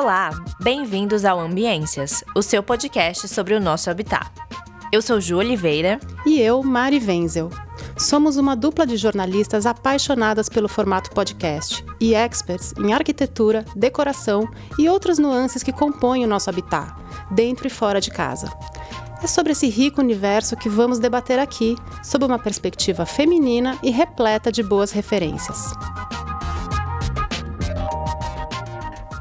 [0.00, 4.30] Olá, bem-vindos ao Ambiências, o seu podcast sobre o nosso habitat.
[4.92, 5.98] Eu sou Ju Oliveira.
[6.24, 7.50] E eu, Mari Wenzel.
[7.96, 14.48] Somos uma dupla de jornalistas apaixonadas pelo formato podcast e experts em arquitetura, decoração
[14.78, 16.94] e outras nuances que compõem o nosso habitat,
[17.32, 18.48] dentro e fora de casa.
[19.20, 21.74] É sobre esse rico universo que vamos debater aqui,
[22.04, 25.72] sob uma perspectiva feminina e repleta de boas referências.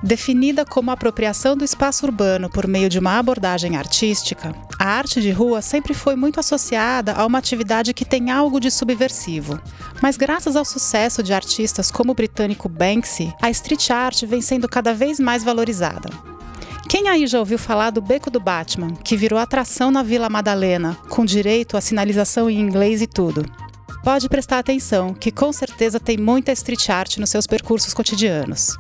[0.04, 5.32] Definida como apropriação do espaço urbano por meio de uma abordagem artística, a arte de
[5.32, 9.60] rua sempre foi muito associada a uma atividade que tem algo de subversivo.
[10.02, 14.70] Mas graças ao sucesso de artistas como o britânico Banksy, a street art vem sendo
[14.70, 16.10] cada vez mais valorizada.
[16.88, 20.96] Quem aí já ouviu falar do Beco do Batman, que virou atração na Vila Madalena,
[21.10, 23.44] com direito à sinalização em inglês e tudo?
[24.04, 28.78] Pode prestar atenção, que com certeza tem muita street art nos seus percursos cotidianos.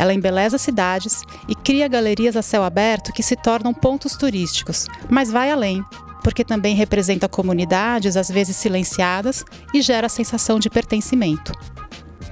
[0.00, 5.30] Ela embeleza cidades e cria galerias a céu aberto que se tornam pontos turísticos, mas
[5.30, 5.84] vai além,
[6.24, 11.52] porque também representa comunidades às vezes silenciadas e gera a sensação de pertencimento.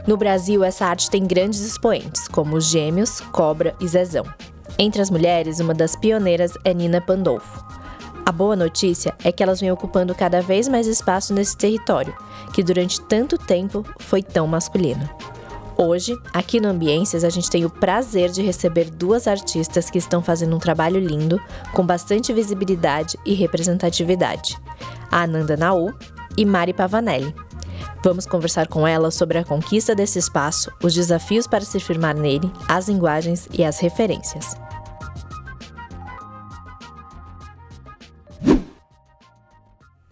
[0.07, 4.25] No Brasil, essa arte tem grandes expoentes, como os Gêmeos, Cobra e Zezão.
[4.79, 7.63] Entre as mulheres, uma das pioneiras é Nina Pandolfo.
[8.25, 12.17] A boa notícia é que elas vêm ocupando cada vez mais espaço nesse território,
[12.55, 15.07] que durante tanto tempo foi tão masculino.
[15.81, 20.21] Hoje, aqui no Ambiências, a gente tem o prazer de receber duas artistas que estão
[20.21, 21.41] fazendo um trabalho lindo,
[21.73, 24.59] com bastante visibilidade e representatividade:
[25.09, 25.95] a Ananda Naú
[26.37, 27.33] e Mari Pavanelli.
[28.03, 32.51] Vamos conversar com ela sobre a conquista desse espaço, os desafios para se firmar nele,
[32.67, 34.57] as linguagens e as referências.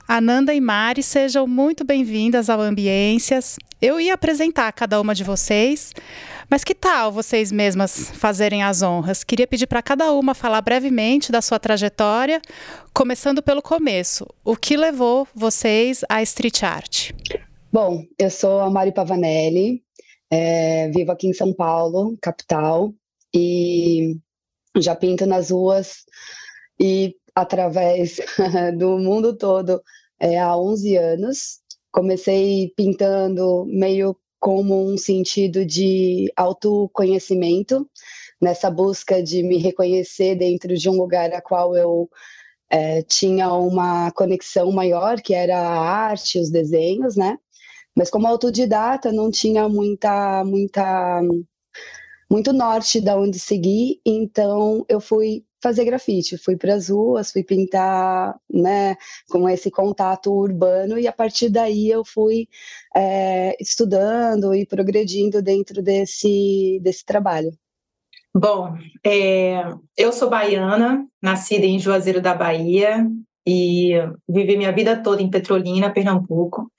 [0.08, 3.56] Ananda e Mari, sejam muito bem-vindas ao Ambiências.
[3.82, 5.92] Eu ia apresentar cada uma de vocês,
[6.48, 9.24] mas que tal vocês mesmas fazerem as honras?
[9.24, 12.40] Queria pedir para cada uma falar brevemente da sua trajetória,
[12.94, 14.24] começando pelo começo.
[14.44, 17.10] O que levou vocês à street art?
[17.72, 19.82] Bom, eu sou a Mari Pavanelli,
[20.30, 22.94] é, vivo aqui em São Paulo, capital,
[23.34, 24.16] e
[24.76, 26.04] já pinto nas ruas
[26.78, 28.20] e através
[28.78, 29.82] do mundo todo
[30.20, 31.60] é, há 11 anos.
[31.92, 37.88] Comecei pintando meio como um sentido de autoconhecimento,
[38.40, 42.08] nessa busca de me reconhecer dentro de um lugar a qual eu
[42.70, 47.38] é, tinha uma conexão maior, que era a arte, os desenhos, né?
[47.96, 51.22] Mas como autodidata, não tinha muita, muita,
[52.30, 57.42] muito norte da onde seguir, então eu fui fazer grafite, fui para as ruas, fui
[57.42, 58.96] pintar, né,
[59.28, 62.48] com esse contato urbano e a partir daí eu fui
[62.94, 67.52] é, estudando e progredindo dentro desse, desse trabalho.
[68.34, 69.62] Bom, é,
[69.96, 73.06] eu sou baiana, nascida em Juazeiro da Bahia
[73.46, 73.92] e
[74.28, 76.70] vivi minha vida toda em Petrolina, Pernambuco.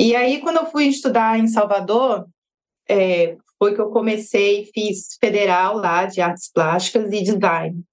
[0.00, 2.26] E aí, quando eu fui estudar em Salvador,
[2.88, 7.84] é, foi que eu comecei, fiz federal lá de artes plásticas e design.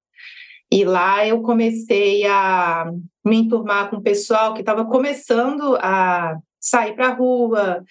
[0.73, 2.91] E lá eu comecei a
[3.23, 7.84] me enturmar com o pessoal que estava começando a sair para a rua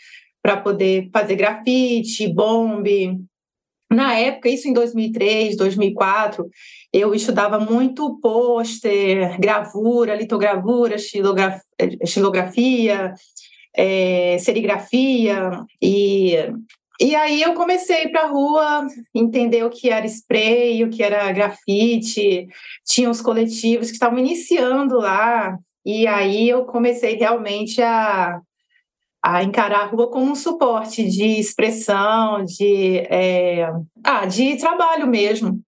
[0.42, 3.20] para poder fazer grafite, bombe.
[3.88, 6.44] Na época, isso em 2003, 2004,
[6.92, 13.14] eu estudava muito pôster, gravura, litogravura, estilografia,
[13.76, 16.34] é, serigrafia e
[17.02, 21.32] e aí eu comecei para a rua, entender o que era spray, o que era
[21.32, 22.46] grafite,
[22.86, 28.40] tinha os coletivos que estavam iniciando lá, e aí eu comecei realmente a,
[29.20, 33.68] a encarar a rua como um suporte de expressão, de, é,
[34.04, 35.60] ah, de trabalho mesmo.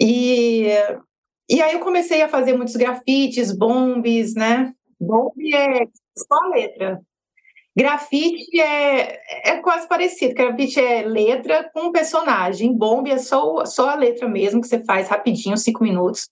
[0.00, 0.68] E,
[1.46, 4.72] e aí eu comecei a fazer muitos grafites, bombes, né?
[4.98, 5.86] Bombe é
[6.16, 7.02] só letra.
[7.78, 10.34] Grafite é, é quase parecido.
[10.34, 12.76] Grafite é letra com personagem.
[12.76, 16.28] Bombe é só, só a letra mesmo, que você faz rapidinho, cinco minutos.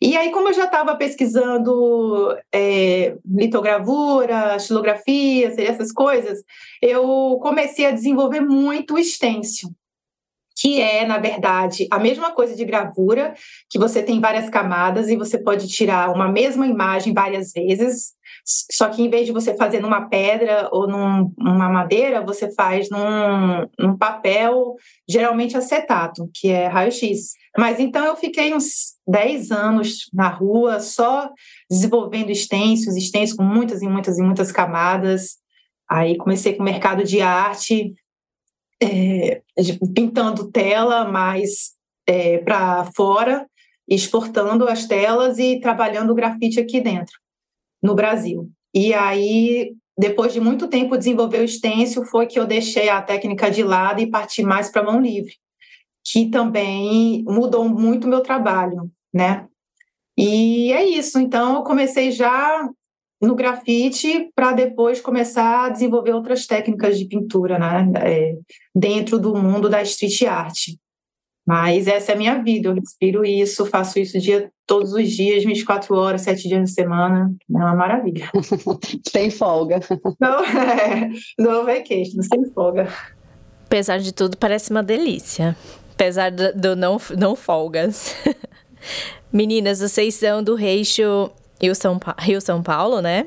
[0.00, 6.42] E aí, como eu já estava pesquisando é, litogravura, estilografia, essas coisas,
[6.80, 9.68] eu comecei a desenvolver muito o stencil,
[10.58, 13.34] que é, na verdade, a mesma coisa de gravura,
[13.68, 18.15] que você tem várias camadas e você pode tirar uma mesma imagem várias vezes.
[18.46, 22.88] Só que em vez de você fazer numa pedra ou num, numa madeira, você faz
[22.88, 24.76] num, num papel,
[25.08, 27.32] geralmente acetato, que é raio-x.
[27.58, 31.28] Mas então eu fiquei uns 10 anos na rua só
[31.68, 35.38] desenvolvendo extensos, extensos com muitas e muitas e muitas camadas.
[35.90, 37.94] Aí comecei com o mercado de arte,
[38.80, 39.42] é,
[39.92, 41.72] pintando tela, mas
[42.06, 43.44] é, para fora,
[43.88, 47.18] exportando as telas e trabalhando o grafite aqui dentro,
[47.82, 48.50] no Brasil.
[48.74, 53.50] E aí, depois de muito tempo desenvolver o stencil, foi que eu deixei a técnica
[53.50, 55.34] de lado e parti mais para mão livre,
[56.04, 59.46] que também mudou muito meu trabalho, né?
[60.16, 61.18] E é isso.
[61.18, 62.68] Então, eu comecei já
[63.20, 67.90] no grafite para depois começar a desenvolver outras técnicas de pintura, né?
[68.04, 68.34] É,
[68.74, 70.68] dentro do mundo da street art.
[71.46, 75.44] Mas essa é a minha vida, eu respiro isso, faço isso dia, todos os dias,
[75.44, 77.32] 24 horas, 7 dias na semana.
[77.48, 78.28] É uma maravilha.
[79.08, 79.78] sem folga.
[80.18, 81.08] Não, é,
[81.38, 82.88] no vacation, sem folga.
[83.64, 85.56] Apesar de tudo, parece uma delícia.
[85.94, 88.14] Apesar do, do não, não folgas.
[89.32, 93.26] Meninas, vocês são do Reixo Rio São, Rio São Paulo, né?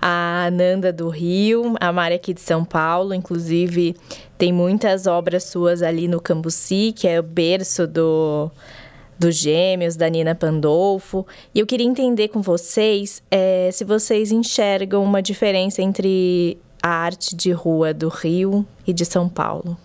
[0.00, 3.96] A Nanda do Rio, a Mari aqui de São Paulo, inclusive
[4.38, 8.50] tem muitas obras suas ali no Cambuci, que é o berço do,
[9.18, 11.26] dos Gêmeos, da Nina Pandolfo.
[11.54, 17.34] E eu queria entender com vocês é, se vocês enxergam uma diferença entre a arte
[17.34, 19.76] de rua do Rio e de São Paulo.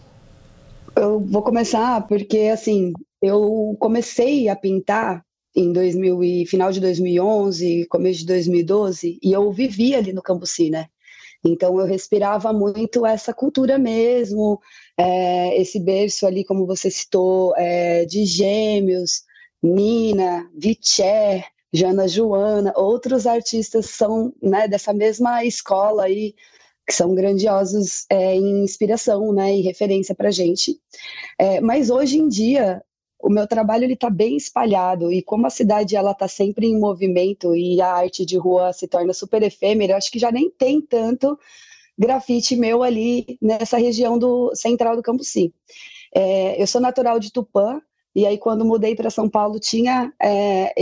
[0.95, 5.23] Eu vou começar porque, assim, eu comecei a pintar
[5.55, 10.69] em 2000 e final de 2011, começo de 2012, e eu vivia ali no Cambuci,
[10.69, 10.87] né?
[11.43, 14.59] Então eu respirava muito essa cultura mesmo,
[14.97, 19.23] é, esse berço ali, como você citou, é, de Gêmeos,
[19.61, 21.43] Nina, Viché,
[21.73, 26.35] Jana Joana, outros artistas são né, dessa mesma escola aí,
[26.87, 30.79] que são grandiosos é, em inspiração né, e referência para gente.
[31.39, 32.83] É, mas hoje em dia
[33.23, 36.79] o meu trabalho ele está bem espalhado e como a cidade ela está sempre em
[36.79, 40.81] movimento e a arte de rua se torna super efêmera, acho que já nem tem
[40.81, 41.37] tanto
[41.97, 45.53] grafite meu ali nessa região do central do Cambuci.
[46.15, 47.81] É, eu sou natural de Tupã
[48.13, 50.73] e aí quando mudei para São Paulo tinha é,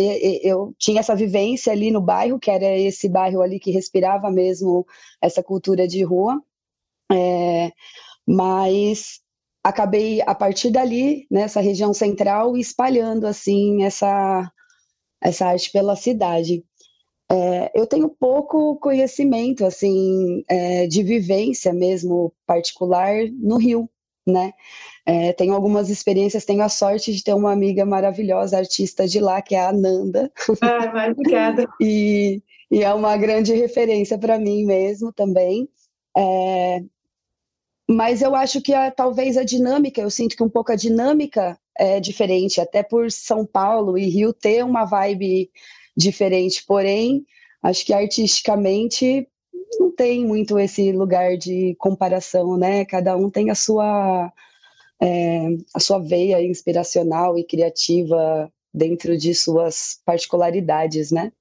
[0.44, 4.86] eu tinha essa vivência ali no bairro que era esse bairro ali que respirava mesmo
[5.22, 6.42] essa cultura de rua.
[7.12, 7.72] É,
[8.26, 9.20] mas
[9.64, 14.52] acabei a partir dali nessa região central espalhando assim essa
[15.22, 16.64] essa arte pela cidade.
[17.32, 23.90] É, eu tenho pouco conhecimento assim é, de vivência mesmo particular no Rio
[24.30, 24.54] né?
[25.06, 29.42] É, tenho algumas experiências tenho a sorte de ter uma amiga maravilhosa artista de lá
[29.42, 30.32] que é a Ananda.
[30.62, 31.68] Ah, obrigada.
[31.82, 32.42] E,
[32.72, 35.68] e é uma grande referência para mim mesmo também.
[36.16, 36.84] É,
[37.90, 41.58] mas eu acho que a, talvez a dinâmica, eu sinto que um pouco a dinâmica
[41.76, 45.50] é diferente, até por São Paulo e Rio ter uma vibe
[45.98, 47.26] diferente, porém,
[47.64, 49.28] acho que artisticamente
[49.80, 52.86] não tem muito esse lugar de comparação, né?
[52.86, 54.32] Cada um tem a sua
[55.02, 61.32] é, a sua veia inspiracional e criativa dentro de suas particularidades, né?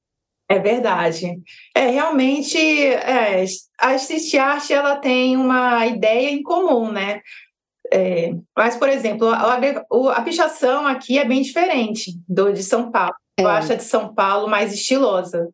[0.48, 1.42] É verdade.
[1.74, 3.44] É realmente é,
[3.78, 7.20] a street art ela tem uma ideia em comum, né?
[7.92, 9.58] É, mas, por exemplo, a,
[10.14, 13.14] a, pichação aqui é bem diferente do de São Paulo.
[13.38, 13.42] É.
[13.42, 15.48] Eu acho a de São Paulo mais estilosa.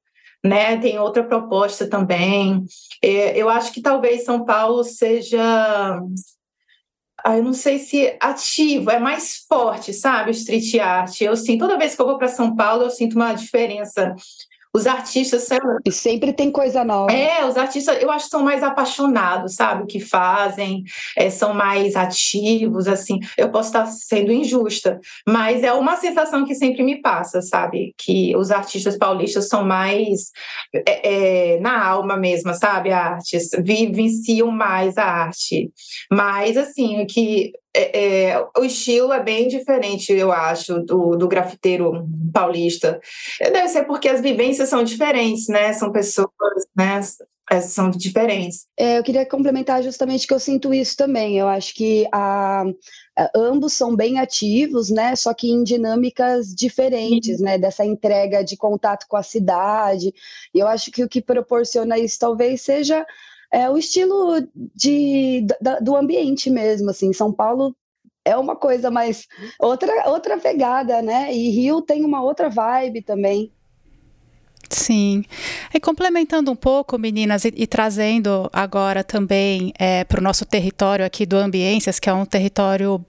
[0.44, 2.62] Né, tem outra proposta também.
[3.02, 5.98] É, eu acho que talvez São Paulo seja
[7.26, 10.28] eu não sei se ativo, é mais forte, sabe?
[10.28, 11.22] O street art.
[11.22, 14.14] Eu sinto, toda vez que eu vou para São Paulo, eu sinto uma diferença
[14.74, 15.58] os artistas são...
[15.84, 17.12] E sempre tem coisa nova.
[17.12, 19.84] É, os artistas, eu acho que são mais apaixonados, sabe?
[19.84, 20.82] O que fazem,
[21.16, 23.20] é, são mais ativos, assim.
[23.38, 27.94] Eu posso estar sendo injusta, mas é uma sensação que sempre me passa, sabe?
[27.96, 30.32] Que os artistas paulistas são mais
[30.74, 32.90] é, é, na alma mesmo, sabe?
[32.90, 35.70] A arte, vivenciam mais a arte.
[36.10, 42.08] Mas, assim, que é, é, o estilo é bem diferente, eu acho, do, do grafiteiro
[42.32, 43.00] paulista.
[43.40, 45.72] Deve ser porque as vivências são diferentes, né?
[45.72, 46.30] São pessoas,
[46.76, 47.00] né?
[47.50, 48.66] É, são diferentes.
[48.74, 51.36] É, eu queria complementar justamente que eu sinto isso também.
[51.36, 52.64] Eu acho que a,
[53.18, 55.14] a, ambos são bem ativos, né?
[55.14, 57.58] Só que em dinâmicas diferentes, né?
[57.58, 60.14] Dessa entrega de contato com a cidade.
[60.54, 63.04] E eu acho que o que proporciona isso talvez seja
[63.54, 67.74] é o estilo de, da, do ambiente mesmo, assim, São Paulo
[68.24, 69.28] é uma coisa mais
[69.60, 71.32] outra outra pegada, né?
[71.32, 73.52] E Rio tem uma outra vibe também.
[74.68, 75.24] Sim.
[75.72, 81.04] E complementando um pouco, meninas, e, e trazendo agora também é, para o nosso território
[81.04, 83.04] aqui do Ambiências, que é um território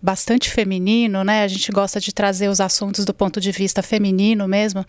[0.00, 1.42] bastante feminino, né?
[1.42, 4.84] A gente gosta de trazer os assuntos do ponto de vista feminino mesmo.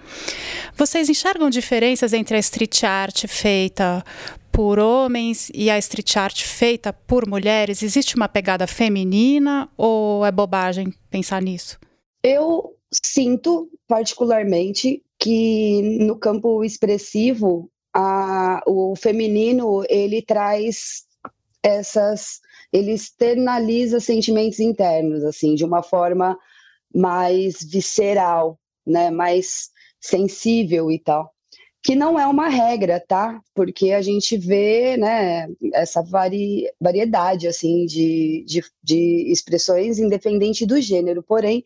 [0.77, 4.03] Vocês enxergam diferenças entre a street art feita
[4.51, 7.81] por homens e a street art feita por mulheres?
[7.81, 11.79] Existe uma pegada feminina ou é bobagem pensar nisso?
[12.23, 21.03] Eu sinto particularmente que no campo expressivo a, o feminino ele traz
[21.63, 22.39] essas
[22.73, 26.37] ele externaliza sentimentos internos assim de uma forma
[26.93, 31.31] mais visceral né mais sensível e tal
[31.83, 33.41] que não é uma regra, tá?
[33.55, 40.79] Porque a gente vê, né, essa vari, variedade, assim, de, de, de expressões independente do
[40.79, 41.23] gênero.
[41.23, 41.63] Porém,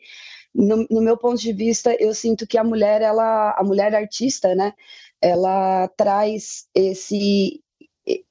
[0.53, 4.55] no, no, meu ponto de vista, eu sinto que a mulher, ela, a mulher artista,
[4.55, 4.73] né,
[5.21, 7.61] ela traz esse,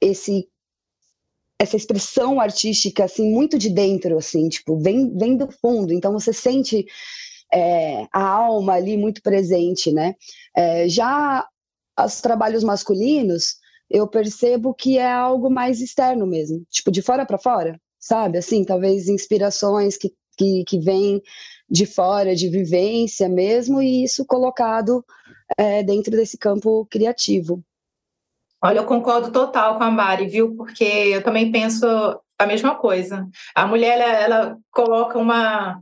[0.00, 0.49] esse,
[1.59, 5.93] essa expressão artística, assim, muito de dentro, assim, tipo, vem, vem do fundo.
[5.93, 6.87] Então, você sente
[7.53, 10.14] é, a alma ali muito presente, né?
[10.57, 11.47] É, já
[11.98, 13.56] os trabalhos masculinos,
[13.90, 18.38] eu percebo que é algo mais externo mesmo, tipo, de fora para fora, sabe?
[18.38, 21.22] Assim, talvez inspirações que, que, que vêm
[21.68, 25.04] de fora, de vivência mesmo, e isso colocado
[25.56, 27.62] é, dentro desse campo criativo.
[28.62, 30.56] Olha, eu concordo total com a Mari, viu?
[30.56, 31.86] Porque eu também penso
[32.38, 33.28] a mesma coisa.
[33.54, 35.80] A mulher, ela, ela coloca uma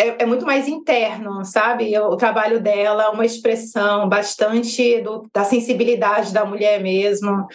[0.00, 1.96] é, é, muito mais interno, sabe?
[1.98, 7.46] O trabalho dela, uma expressão bastante do, da sensibilidade da mulher mesmo.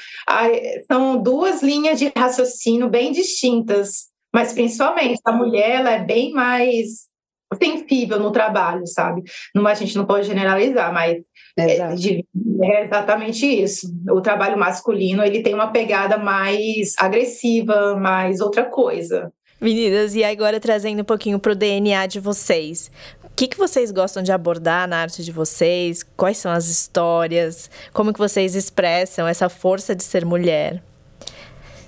[0.87, 7.05] são duas linhas de raciocínio bem distintas, mas principalmente a mulher ela é bem mais
[7.61, 9.23] sensível no trabalho, sabe?
[9.53, 11.17] Não, a gente não pode generalizar, mas
[11.57, 13.87] é, é, exatamente isso.
[14.09, 19.31] O trabalho masculino ele tem uma pegada mais agressiva, mais outra coisa.
[19.59, 22.91] Meninas, e agora trazendo um pouquinho pro DNA de vocês.
[23.23, 26.03] O que, que vocês gostam de abordar na arte de vocês?
[26.15, 27.69] Quais são as histórias?
[27.93, 30.81] Como que vocês expressam essa força de ser mulher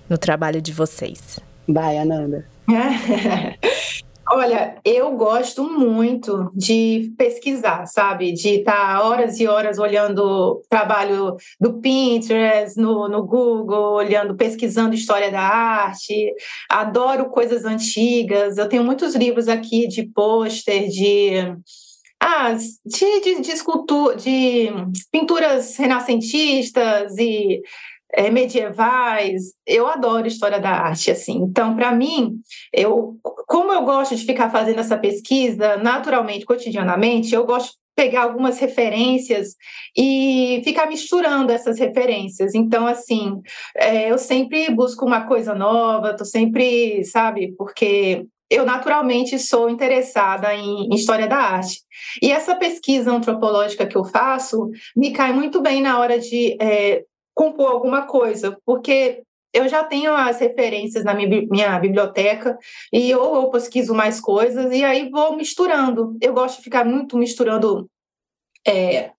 [0.10, 1.40] no trabalho de vocês?
[1.68, 2.46] Vai, Ananda.
[4.30, 8.34] Olha, eu gosto muito de pesquisar, sabe?
[8.34, 15.32] De estar horas e horas olhando trabalho do Pinterest, no, no Google, olhando, pesquisando história
[15.32, 16.34] da arte.
[16.70, 18.58] Adoro coisas antigas.
[18.58, 21.56] Eu tenho muitos livros aqui de pôster, de
[22.20, 24.70] ah, de, de, de escultura, de
[25.10, 27.62] pinturas renascentistas e
[28.14, 29.54] é, medievais.
[29.66, 31.38] Eu adoro história da arte, assim.
[31.38, 32.40] Então, para mim,
[32.74, 38.24] eu, como eu gosto de ficar fazendo essa pesquisa naturalmente, cotidianamente, eu gosto de pegar
[38.24, 39.56] algumas referências
[39.98, 42.54] e ficar misturando essas referências.
[42.54, 43.42] Então, assim,
[43.76, 50.54] é, eu sempre busco uma coisa nova, tô sempre, sabe, porque eu naturalmente sou interessada
[50.54, 51.82] em, história da arte.
[52.22, 57.04] E essa pesquisa antropológica que eu faço me cai muito bem na hora de é,
[57.38, 59.22] compor alguma coisa, porque
[59.54, 62.58] eu já tenho as referências na minha, biblioteca
[62.92, 66.18] e ou eu pesquiso mais coisas e aí vou misturando.
[66.20, 67.88] Eu gosto de ficar muito misturando
[68.68, 69.12] é,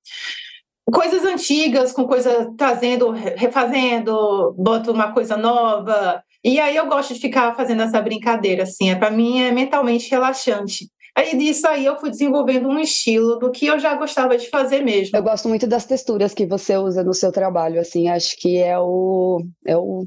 [0.92, 6.22] coisas antigas com coisas trazendo, refazendo, boto uma coisa nova.
[6.42, 10.10] E aí eu gosto de ficar fazendo essa brincadeira, assim, é, para mim é mentalmente
[10.10, 10.88] relaxante.
[11.18, 14.84] Aí disso aí eu fui desenvolvendo um estilo do que eu já gostava de fazer
[14.84, 15.16] mesmo.
[15.16, 18.78] Eu gosto muito das texturas que você usa no seu trabalho, assim, acho que é
[18.78, 20.06] o é o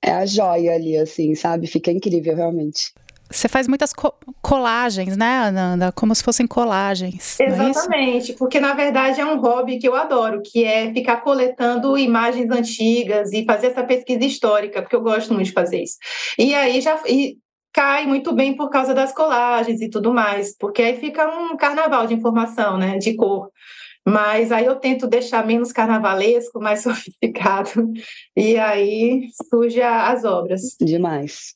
[0.00, 1.66] é a joia ali, assim, sabe?
[1.66, 2.92] Fica incrível realmente.
[3.28, 5.90] Você faz muitas co colagens, né, Ananda?
[5.90, 7.40] Como se fossem colagens.
[7.40, 11.16] É Exatamente, é porque na verdade é um hobby que eu adoro, que é ficar
[11.16, 15.96] coletando imagens antigas e fazer essa pesquisa histórica, porque eu gosto muito de fazer isso.
[16.38, 17.38] E aí já e
[17.76, 22.06] cai muito bem por causa das colagens e tudo mais, porque aí fica um carnaval
[22.06, 23.50] de informação, né, de cor.
[24.02, 27.92] Mas aí eu tento deixar menos carnavalesco, mais sofisticado,
[28.34, 30.74] e aí surge as obras.
[30.80, 31.54] Demais.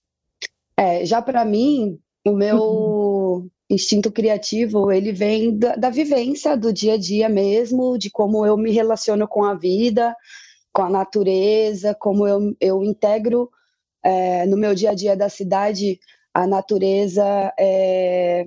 [0.77, 3.49] É, já para mim, o meu uhum.
[3.71, 8.59] instinto criativo, ele vem da, da vivência do dia a dia mesmo, de como eu
[8.59, 10.15] me relaciono com a vida,
[10.71, 13.51] com a natureza, como eu, eu integro
[14.03, 15.99] é, no meu dia a dia da cidade
[16.33, 18.47] a natureza é,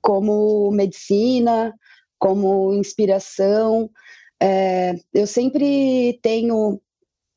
[0.00, 1.74] como medicina,
[2.18, 3.90] como inspiração.
[4.40, 6.80] É, eu sempre tenho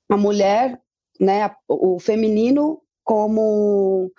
[0.09, 0.79] a mulher,
[1.19, 4.11] né, o feminino como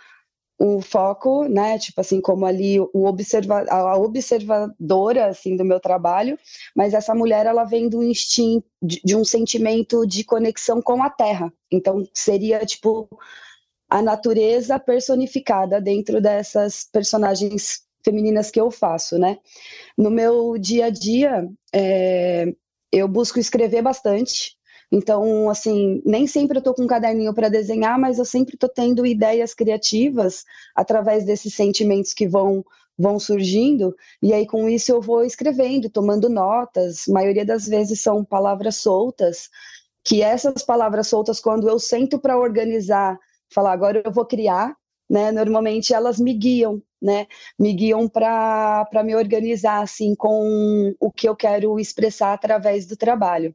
[0.58, 6.38] um foco, né, tipo assim, como ali o observa a observadora, assim, do meu trabalho,
[6.74, 11.10] mas essa mulher, ela vem do instinto, de, de um sentimento de conexão com a
[11.10, 13.08] terra, então seria, tipo,
[13.88, 19.38] a natureza personificada dentro dessas personagens femininas que eu faço, né,
[19.96, 22.52] no meu dia a dia, é,
[22.92, 24.56] eu busco escrever bastante,
[24.92, 28.68] Então, assim, nem sempre eu estou com um caderninho para desenhar, mas eu sempre estou
[28.68, 30.44] tendo ideias criativas
[30.76, 32.64] através desses sentimentos que vão
[32.98, 38.02] vão surgindo, e aí com isso eu vou escrevendo, tomando notas, a maioria das vezes
[38.02, 39.48] são palavras soltas,
[40.04, 43.18] que essas palavras soltas, quando eu sento para organizar,
[43.52, 44.76] falar agora eu vou criar,
[45.08, 47.26] né, normalmente elas me guiam, né,
[47.58, 53.54] me guiam para me organizar, assim, com o que eu quero expressar através do trabalho.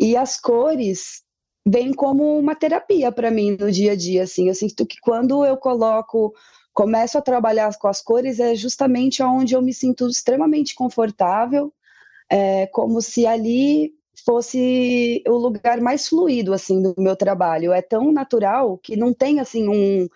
[0.00, 1.22] E as cores
[1.68, 4.48] vêm como uma terapia para mim no dia a dia, assim.
[4.48, 6.34] Eu sinto que quando eu coloco,
[6.72, 11.70] começo a trabalhar com as cores, é justamente onde eu me sinto extremamente confortável,
[12.30, 13.92] é como se ali
[14.24, 17.72] fosse o lugar mais fluido assim do meu trabalho.
[17.72, 20.08] É tão natural que não tem assim um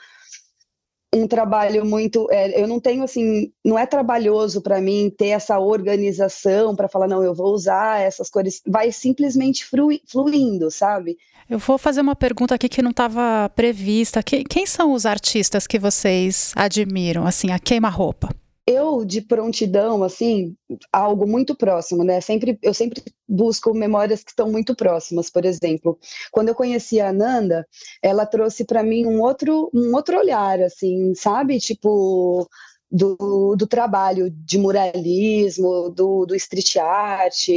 [1.14, 2.26] um trabalho muito.
[2.30, 7.08] É, eu não tenho assim, não é trabalhoso para mim ter essa organização para falar,
[7.08, 8.60] não, eu vou usar essas cores.
[8.66, 9.64] Vai simplesmente
[10.06, 11.16] fluindo, sabe?
[11.48, 14.22] Eu vou fazer uma pergunta aqui que não estava prevista.
[14.22, 18.30] Quem, quem são os artistas que vocês admiram, assim, a queima-roupa?
[18.66, 20.56] Eu de prontidão assim
[20.92, 22.20] algo muito próximo né?
[22.20, 25.98] Sempre eu sempre busco memórias que estão muito próximas por exemplo.
[26.32, 27.66] Quando eu conheci a Ananda
[28.02, 31.58] ela trouxe para mim um outro um outro olhar assim sabe?
[31.60, 32.48] Tipo
[32.94, 37.48] do, do trabalho de muralismo, do, do street art,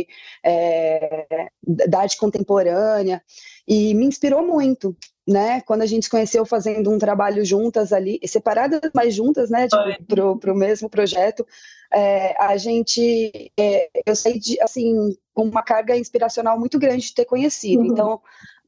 [0.44, 1.28] é,
[1.62, 3.22] da arte contemporânea,
[3.68, 5.60] e me inspirou muito, né?
[5.62, 9.68] Quando a gente se conheceu fazendo um trabalho juntas ali, separadas, mas juntas, né?
[9.68, 11.46] Tipo, para o mesmo projeto,
[11.94, 17.14] é, a gente, é, eu saí de, assim, com uma carga inspiracional muito grande de
[17.14, 17.82] ter conhecido.
[17.82, 17.88] Uhum.
[17.88, 18.22] Então,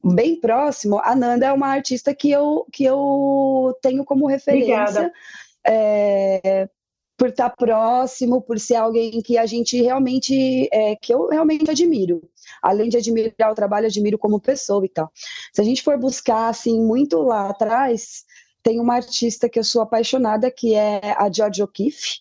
[0.04, 5.10] bem próximo, a Nanda é uma artista que eu, que eu tenho como referência.
[5.66, 6.68] É,
[7.20, 12.22] por estar próximo, por ser alguém que a gente realmente, é, que eu realmente admiro.
[12.62, 15.12] Além de admirar o trabalho, admiro como pessoa e tal.
[15.52, 18.24] Se a gente for buscar, assim, muito lá atrás,
[18.62, 22.20] tem uma artista que eu sou apaixonada, que é a George O'Keeffe,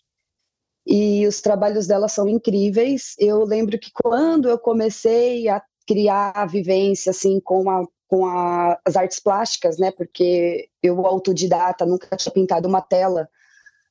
[0.86, 3.16] e os trabalhos dela são incríveis.
[3.18, 8.76] Eu lembro que quando eu comecei a criar a vivência, assim, com a com a,
[8.84, 9.92] as artes plásticas, né?
[9.92, 13.30] Porque eu, autodidata, nunca tinha pintado uma tela.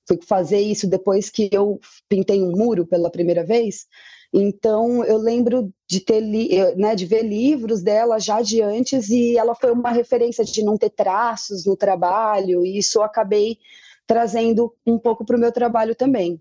[0.08, 3.86] Fui fazer isso depois que eu pintei um muro pela primeira vez.
[4.32, 9.36] Então, eu lembro de ter li, né, de ver livros dela já de antes e
[9.38, 13.58] ela foi uma referência de não ter traços no trabalho, e isso eu acabei
[14.06, 16.40] trazendo um pouco para o meu trabalho também.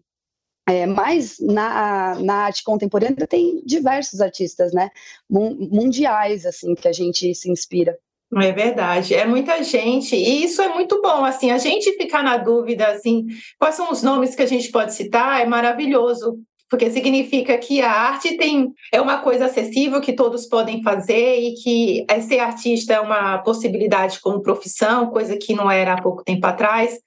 [0.69, 4.89] É, mas na, na arte contemporânea tem diversos artistas, né,
[5.29, 7.97] mundiais, assim, que a gente se inspira.
[8.35, 12.35] É verdade, é muita gente, e isso é muito bom, assim, a gente ficar na
[12.35, 13.25] dúvida, assim,
[13.57, 16.37] quais são os nomes que a gente pode citar, é maravilhoso,
[16.69, 21.53] porque significa que a arte tem é uma coisa acessível que todos podem fazer e
[21.53, 26.45] que ser artista é uma possibilidade como profissão, coisa que não era há pouco tempo
[26.45, 26.99] atrás.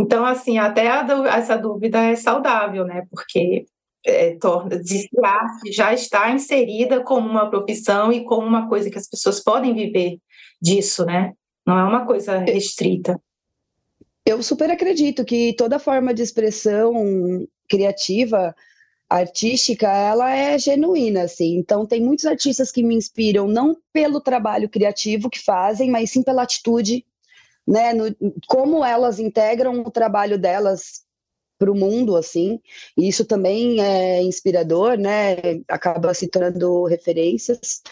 [0.00, 0.86] Então, assim, até
[1.28, 3.02] essa dúvida é saudável, né?
[3.10, 3.66] Porque
[4.06, 8.98] é, torna a arte já está inserida como uma profissão e como uma coisa que
[8.98, 10.16] as pessoas podem viver
[10.62, 11.32] disso, né?
[11.66, 13.20] Não é uma coisa restrita.
[14.24, 16.94] Eu super acredito que toda forma de expressão
[17.68, 18.54] criativa,
[19.08, 21.56] artística, ela é genuína, assim.
[21.56, 26.22] Então, tem muitos artistas que me inspiram não pelo trabalho criativo que fazem, mas sim
[26.22, 27.04] pela atitude
[27.66, 28.14] né, no,
[28.46, 31.02] como elas integram o trabalho delas
[31.58, 32.60] para o mundo, assim,
[32.96, 35.36] e isso também é inspirador, né,
[35.68, 37.82] acaba se tornando referências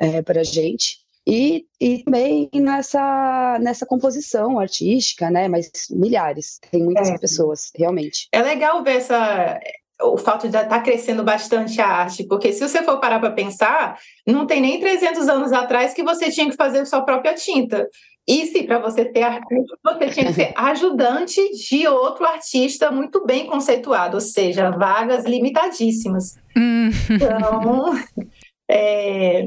[0.00, 6.82] é, para a gente, e, e também nessa, nessa composição artística, né, mas milhares, tem
[6.82, 7.18] muitas é.
[7.18, 8.28] pessoas, realmente.
[8.30, 9.58] É legal ver essa,
[10.02, 13.30] o fato de estar tá crescendo bastante a arte, porque se você for parar para
[13.30, 17.88] pensar, não tem nem 300 anos atrás que você tinha que fazer sua própria tinta.
[18.26, 23.24] E se para você ter artista, você tinha que ser ajudante de outro artista muito
[23.24, 26.36] bem conceituado, ou seja, vagas limitadíssimas.
[26.56, 26.90] Hum.
[27.10, 27.94] Então,
[28.68, 29.46] é,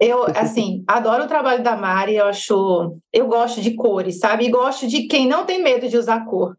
[0.00, 4.46] eu, assim, adoro o trabalho da Mari, eu acho, eu gosto de cores, sabe?
[4.46, 6.56] E gosto de quem não tem medo de usar cor.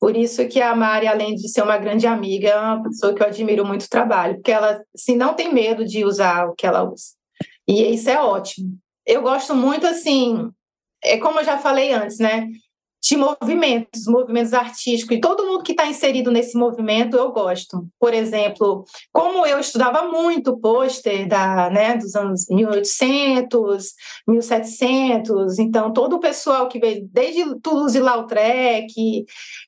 [0.00, 3.22] Por isso que a Mari, além de ser uma grande amiga, é uma pessoa que
[3.22, 6.66] eu admiro muito o trabalho, porque ela, se não tem medo de usar o que
[6.66, 7.14] ela usa.
[7.66, 8.78] E isso é ótimo.
[9.04, 10.50] Eu gosto muito, assim,
[11.02, 12.46] é como eu já falei antes, né?
[13.08, 17.86] De movimentos, movimentos artísticos, e todo mundo que está inserido nesse movimento eu gosto.
[17.98, 23.94] Por exemplo, como eu estudava muito pôster da, né, dos anos 1800,
[24.28, 28.92] 1700, então todo o pessoal que veio, desde Toulouse-Lautrec,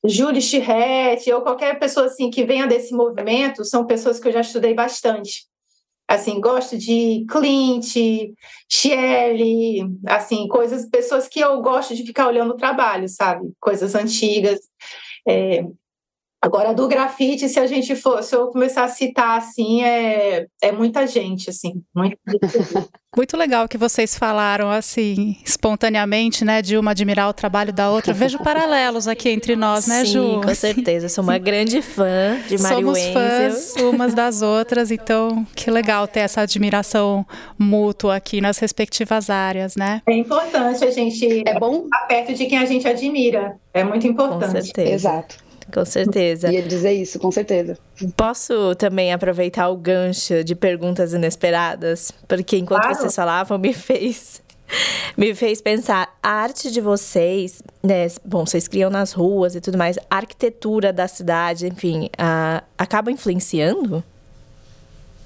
[0.05, 4.42] Jules Chirret, ou qualquer pessoa assim que venha desse movimento, são pessoas que eu já
[4.42, 5.49] estudei bastante.
[6.11, 7.94] Assim, gosto de Clint,
[8.68, 13.53] Shelley, assim, coisas, pessoas que eu gosto de ficar olhando o trabalho, sabe?
[13.61, 14.59] Coisas antigas.
[15.29, 15.64] É,
[16.42, 20.72] Agora, do grafite, se a gente for, se eu começar a citar assim, é, é
[20.72, 21.83] muita gente, assim.
[21.94, 22.16] Muito...
[23.14, 28.14] muito legal que vocês falaram, assim, espontaneamente, né, de uma admirar o trabalho da outra.
[28.14, 30.22] Vejo paralelos aqui entre nós, né, Sim, Ju?
[30.22, 31.09] Sim, com certeza.
[31.11, 33.12] Sou uma grande fã de Mari Somos Wenzel.
[33.12, 37.26] fãs umas das outras, então que legal ter essa admiração
[37.59, 40.00] mútua aqui nas respectivas áreas, né?
[40.07, 43.59] É importante a gente é bom estar perto de quem a gente admira.
[43.74, 44.55] É muito importante.
[44.55, 44.94] Com certeza.
[44.94, 45.49] Exato.
[45.72, 46.52] Com certeza.
[46.52, 47.78] Ia dizer isso, com certeza.
[48.16, 52.12] Posso também aproveitar o gancho de perguntas inesperadas?
[52.26, 52.96] Porque enquanto claro.
[52.96, 54.42] vocês falavam, me fez.
[55.16, 58.06] Me fez pensar, a arte de vocês, né?
[58.24, 63.11] Bom, vocês criam nas ruas e tudo mais, a arquitetura da cidade, enfim, a, acaba
[63.11, 64.02] influenciando?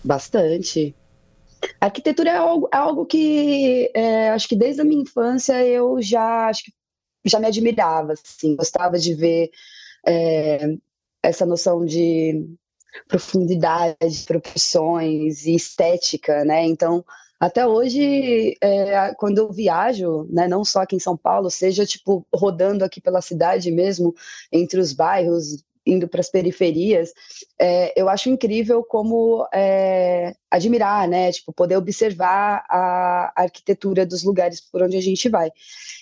[0.03, 0.95] Bastante.
[1.81, 6.01] A arquitetura é algo, é algo que é, acho que desde a minha infância eu
[6.01, 6.73] já acho que
[7.27, 9.51] já me admirava, assim, gostava de ver
[10.07, 10.77] é,
[11.23, 12.47] essa noção de
[13.09, 16.65] profundidade, proporções e estética, né?
[16.65, 17.05] Então,
[17.41, 22.27] até hoje, é, quando eu viajo, né, não só aqui em São Paulo, seja tipo
[22.33, 24.15] rodando aqui pela cidade mesmo,
[24.53, 27.13] entre os bairros, indo para as periferias,
[27.61, 31.31] é, eu acho incrível como é, admirar, né?
[31.33, 35.51] Tipo, poder observar a arquitetura dos lugares por onde a gente vai.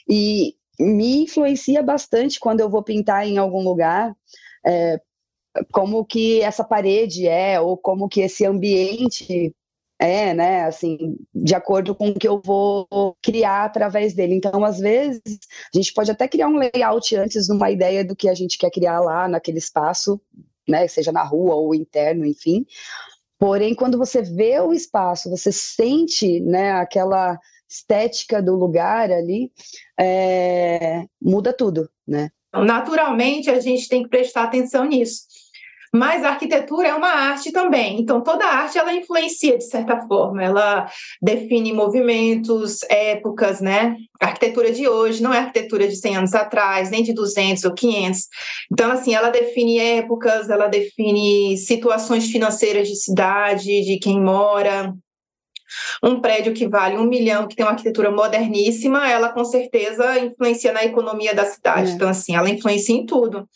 [0.09, 4.15] E me influencia bastante quando eu vou pintar em algum lugar,
[4.65, 5.01] é,
[5.73, 9.55] como que essa parede é, ou como que esse ambiente
[10.03, 14.35] é, né, assim, de acordo com o que eu vou criar através dele.
[14.35, 15.23] Então, às vezes,
[15.73, 18.59] a gente pode até criar um layout antes de uma ideia do que a gente
[18.59, 20.21] quer criar lá naquele espaço,
[20.69, 22.67] né, seja na rua ou interno, enfim.
[23.39, 27.39] Porém, quando você vê o espaço, você sente, né, aquela
[27.73, 29.51] estética do lugar ali,
[29.99, 32.31] é, muda tudo, né?
[32.55, 35.23] Naturalmente, a gente tem que prestar atenção nisso.
[35.95, 40.43] Mas a arquitetura é uma arte também, então toda arte ela influencia de certa forma,
[40.43, 43.95] ela define movimentos, épocas, né?
[44.19, 47.75] A arquitetura de hoje não é arquitetura de 100 anos atrás, nem de 200 ou
[47.75, 48.21] 500.
[48.73, 54.95] Então, assim, ela define épocas, ela define situações financeiras de cidade, de quem mora,
[56.03, 60.73] um prédio que vale um milhão, que tem uma arquitetura moderníssima, ela com certeza influencia
[60.73, 61.93] na economia da cidade.
[61.93, 61.95] É.
[61.95, 63.49] Então, assim, ela influencia em tudo.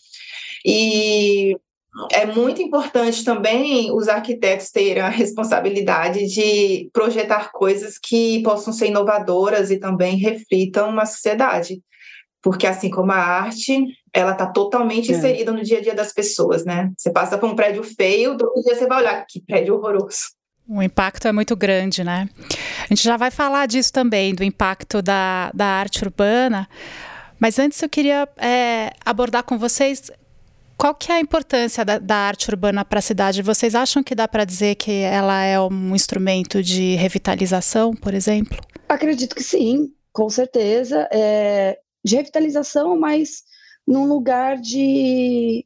[0.64, 1.56] E
[2.12, 8.88] é muito importante também os arquitetos terem a responsabilidade de projetar coisas que possam ser
[8.88, 11.80] inovadoras e também reflitam uma sociedade.
[12.42, 15.16] Porque, assim como a arte, ela está totalmente é.
[15.16, 16.92] inserida no dia a dia das pessoas, né?
[16.96, 20.35] Você passa por um prédio feio, outro dia você vai olhar, que prédio horroroso.
[20.68, 22.28] O impacto é muito grande, né?
[22.84, 26.68] A gente já vai falar disso também, do impacto da, da arte urbana.
[27.38, 30.10] Mas antes eu queria é, abordar com vocês
[30.76, 33.42] qual que é a importância da, da arte urbana para a cidade?
[33.42, 38.58] Vocês acham que dá para dizer que ela é um instrumento de revitalização, por exemplo?
[38.88, 41.08] Acredito que sim, com certeza.
[41.10, 43.42] É, de revitalização, mas
[43.86, 45.64] num lugar de.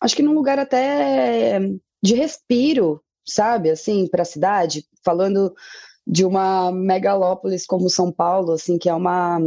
[0.00, 1.60] Acho que num lugar até
[2.02, 3.70] de respiro, sabe?
[3.70, 4.84] Assim, para a cidade.
[5.04, 5.54] Falando
[6.06, 9.38] de uma megalópolis como São Paulo, assim, que é uma.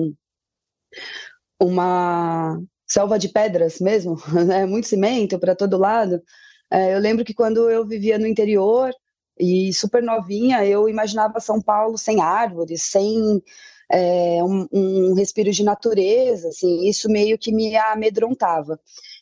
[1.60, 4.66] Uma selva de pedras mesmo, né?
[4.66, 6.22] muito cimento para todo lado.
[6.70, 8.94] É, eu lembro que quando eu vivia no interior
[9.40, 13.42] e super novinha, eu imaginava São Paulo sem árvores, sem
[13.92, 18.80] é, um, um, respiro de natureza, assim, isso meio que me amedrontava.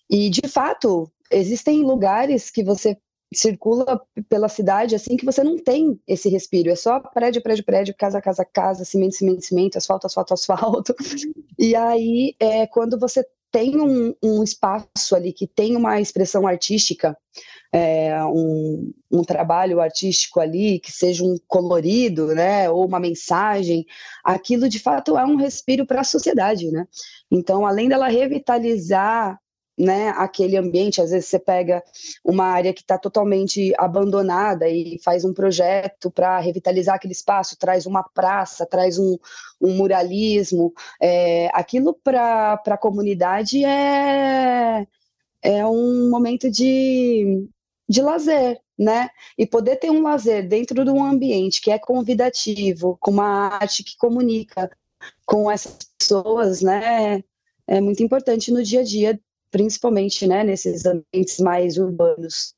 [0.10, 2.98] E de fato, existem lugares que você
[3.34, 7.96] circula pela cidade assim que você não tem esse respiro, é só prédio, prédio, prédio,
[7.98, 10.96] casa, casa, casa, cimento, cimento, cimento, asfalto, asfalto, asfalto.
[11.58, 17.18] E aí, é, quando você tem um, um, espaço ali que tem uma expressão artística,
[17.72, 23.86] é, um, um, trabalho artístico ali que seja um colorido, né, ou uma mensagem,
[24.24, 26.88] aquilo de fato é um respiro para a sociedade, né?
[27.32, 29.40] Então, além dela revitalizar
[29.80, 31.02] né, aquele ambiente.
[31.02, 31.82] Às vezes você pega
[32.24, 37.86] uma área que está totalmente abandonada e faz um projeto para revitalizar aquele espaço, traz
[37.86, 39.18] uma praça, traz um,
[39.62, 40.74] um muralismo.
[41.02, 44.86] É, aquilo para a comunidade é,
[45.42, 47.48] é um momento de,
[47.88, 49.10] de lazer, né?
[49.38, 53.84] E poder ter um lazer dentro de um ambiente que é convidativo, com uma arte
[53.84, 54.70] que comunica
[55.26, 57.24] com essas pessoas, né?
[57.66, 59.20] É muito importante no dia a dia
[59.52, 62.54] principalmente né, nesses ambientes mais urbanos.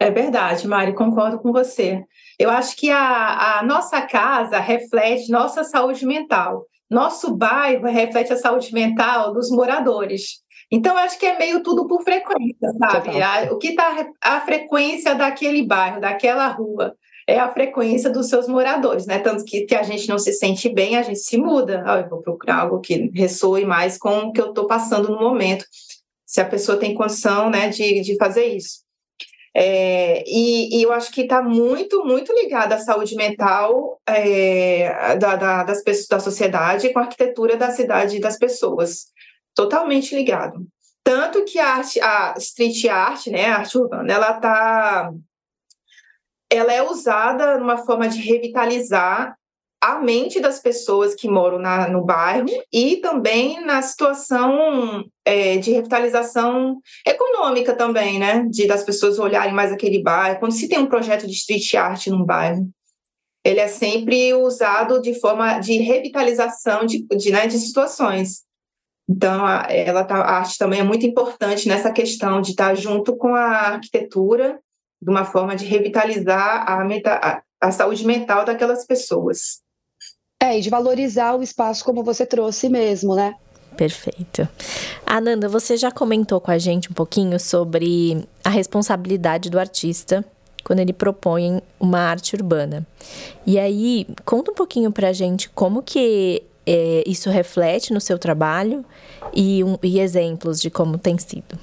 [0.00, 2.04] É verdade, Mari, concordo com você.
[2.38, 6.66] Eu acho que a, a nossa casa reflete nossa saúde mental.
[6.90, 10.42] Nosso bairro reflete a saúde mental dos moradores.
[10.70, 13.22] Então, acho que é meio tudo por frequência, sabe?
[13.22, 16.96] A, o que está a frequência daquele bairro, daquela rua,
[17.26, 19.18] é a frequência dos seus moradores, né?
[19.18, 21.82] Tanto que, que a gente não se sente bem, a gente se muda.
[21.86, 25.20] Ah, eu vou procurar algo que ressoe mais com o que eu estou passando no
[25.20, 25.64] momento,
[26.32, 28.80] se a pessoa tem condição, né, de, de fazer isso.
[29.54, 35.36] É, e, e, eu acho que está muito, muito ligada à saúde mental é, da,
[35.36, 39.08] da, das pessoas, da sociedade com a arquitetura da cidade e das pessoas
[39.54, 40.66] totalmente ligado.
[41.04, 45.12] Tanto que a, arte, a street art, né, a arte urbana, ela tá
[46.50, 49.36] ela é usada numa forma de revitalizar
[49.82, 55.72] a mente das pessoas que moram na, no bairro e também na situação é, de
[55.72, 58.46] revitalização econômica também, né?
[58.48, 60.38] De das pessoas olharem mais aquele bairro.
[60.38, 62.70] Quando se tem um projeto de street art num bairro,
[63.44, 68.44] ele é sempre usado de forma de revitalização de, de, né, de situações.
[69.08, 73.16] Então, a, ela tá, a arte também é muito importante nessa questão de estar junto
[73.16, 74.60] com a arquitetura,
[75.02, 79.61] de uma forma de revitalizar a, meta, a, a saúde mental daquelas pessoas.
[80.42, 83.36] É, e de valorizar o espaço como você trouxe mesmo, né?
[83.76, 84.48] Perfeito.
[85.06, 90.24] Ananda, você já comentou com a gente um pouquinho sobre a responsabilidade do artista
[90.64, 92.84] quando ele propõe uma arte urbana.
[93.46, 98.84] E aí, conta um pouquinho pra gente como que é, isso reflete no seu trabalho
[99.32, 101.56] e, um, e exemplos de como tem sido.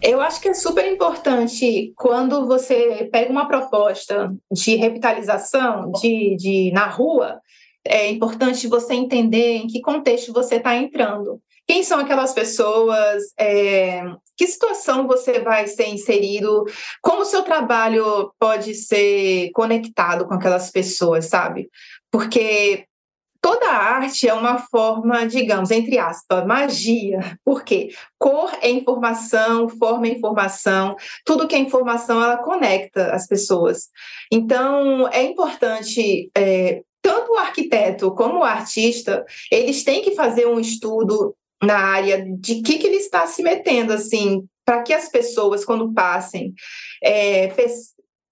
[0.00, 6.70] Eu acho que é super importante quando você pega uma proposta de revitalização de, de
[6.72, 7.40] na rua,
[7.88, 11.40] é importante você entender em que contexto você está entrando.
[11.66, 13.24] Quem são aquelas pessoas?
[13.38, 14.04] É,
[14.36, 16.64] que situação você vai ser inserido?
[17.02, 21.68] Como o seu trabalho pode ser conectado com aquelas pessoas, sabe?
[22.10, 22.86] Porque
[23.40, 27.38] toda arte é uma forma, digamos, entre aspas, magia.
[27.44, 27.90] Por quê?
[28.18, 33.88] Cor é informação, forma é informação, tudo que é informação, ela conecta as pessoas.
[34.32, 40.58] Então, é importante, é, tanto o arquiteto como o artista, eles têm que fazer um
[40.58, 45.64] estudo na área de que, que ele está se metendo, assim, para que as pessoas,
[45.64, 46.52] quando passem,
[47.00, 47.46] é,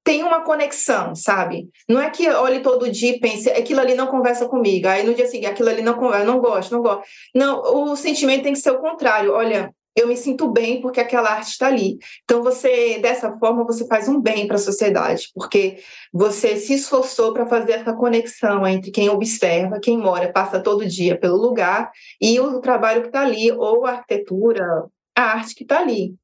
[0.02, 1.68] tem uma conexão, sabe?
[1.88, 4.88] Não é que olhe todo dia e pense, aquilo ali não conversa comigo.
[4.88, 7.04] Aí no dia seguinte, aquilo ali não conversa, não gosto, não gosto.
[7.32, 9.32] Não, o sentimento tem que ser o contrário.
[9.32, 11.98] Olha, eu me sinto bem porque aquela arte está ali.
[12.24, 15.78] Então você, dessa forma, você faz um bem para a sociedade, porque
[16.12, 21.18] você se esforçou para fazer essa conexão entre quem observa, quem mora, passa todo dia
[21.18, 25.80] pelo lugar e o trabalho que está ali, ou a arquitetura, a arte que está
[25.80, 26.14] ali.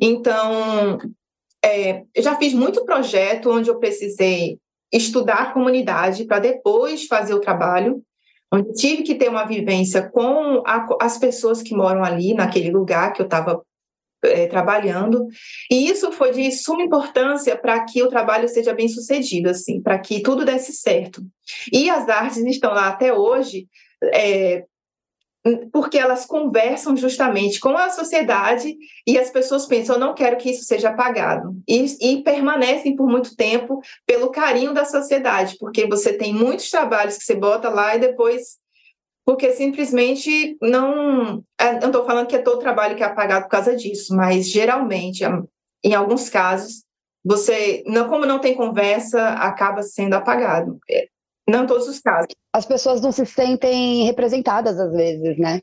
[0.00, 0.98] Então,
[1.64, 4.58] é, eu já fiz muito projeto onde eu precisei
[4.92, 8.02] estudar a comunidade para depois fazer o trabalho,
[8.52, 13.12] onde tive que ter uma vivência com a, as pessoas que moram ali, naquele lugar
[13.12, 13.62] que eu estava
[14.22, 15.26] é, trabalhando.
[15.70, 19.98] E isso foi de suma importância para que o trabalho seja bem sucedido, assim, para
[19.98, 21.22] que tudo desse certo.
[21.72, 23.66] E as artes estão lá até hoje,
[24.12, 24.64] é,
[25.72, 28.76] porque elas conversam justamente com a sociedade
[29.06, 31.56] e as pessoas pensam, eu não quero que isso seja apagado.
[31.68, 37.18] E, e, permanecem por muito tempo pelo carinho da sociedade, porque você tem muitos trabalhos
[37.18, 38.60] que você bota lá e depois.
[39.24, 41.44] Porque simplesmente não.
[41.58, 44.48] É, não estou falando que é todo trabalho que é apagado por causa disso, mas
[44.48, 45.22] geralmente,
[45.84, 46.84] em alguns casos,
[47.24, 50.78] você, não, como não tem conversa, acaba sendo apagado.
[50.90, 51.06] É,
[51.48, 52.34] não todos os casos.
[52.52, 55.60] As pessoas não se sentem representadas às vezes, né?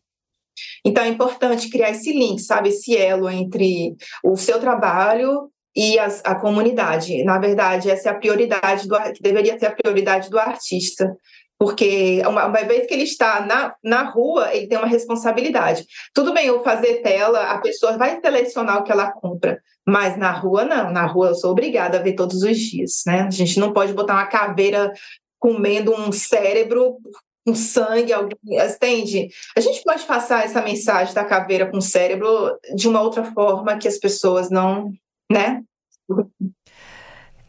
[0.84, 2.70] Então é importante criar esse link, sabe?
[2.70, 7.24] Esse elo entre o seu trabalho e as, a comunidade.
[7.24, 11.16] Na verdade, essa é a prioridade do que deveria ser a prioridade do artista.
[11.60, 15.86] Porque uma, uma, vez que ele está na, na rua, ele tem uma responsabilidade.
[16.14, 20.32] Tudo bem eu fazer tela, a pessoa vai selecionar o que ela compra, mas na
[20.32, 20.90] rua não.
[20.90, 23.24] Na rua eu sou obrigada a ver todos os dias, né?
[23.24, 24.94] A gente não pode botar uma caveira
[25.40, 26.98] comendo um cérebro
[27.46, 29.30] com sangue, alguém, entende?
[29.56, 33.88] A gente pode passar essa mensagem da caveira com cérebro de uma outra forma que
[33.88, 34.92] as pessoas não,
[35.32, 35.64] né?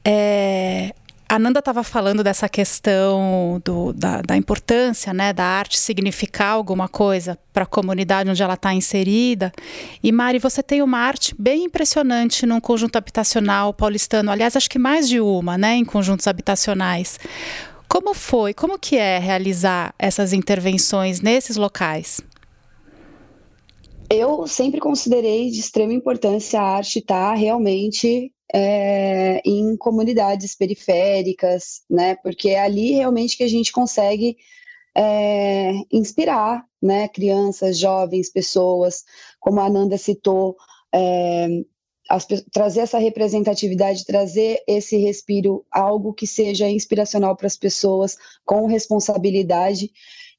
[0.05, 0.93] É,
[1.31, 6.89] a Nanda estava falando dessa questão do, da, da, importância né, da arte significar alguma
[6.89, 9.53] coisa para a comunidade onde ela está inserida.
[10.03, 14.29] E Mari, você tem uma arte bem impressionante num conjunto habitacional paulistano.
[14.29, 17.17] Aliás, acho que mais de uma, né, em conjuntos habitacionais.
[17.91, 22.21] Como foi, como que é realizar essas intervenções nesses locais?
[24.09, 31.83] Eu sempre considerei de extrema importância a arte estar tá realmente é, em comunidades periféricas,
[31.91, 32.15] né?
[32.23, 34.37] Porque é ali realmente que a gente consegue
[34.97, 37.09] é, inspirar, né?
[37.09, 39.03] Crianças, jovens, pessoas,
[39.41, 40.57] como a Ananda citou,
[40.95, 41.49] é,
[42.11, 48.67] as, trazer essa representatividade, trazer esse respiro, algo que seja inspiracional para as pessoas, com
[48.67, 49.93] responsabilidade.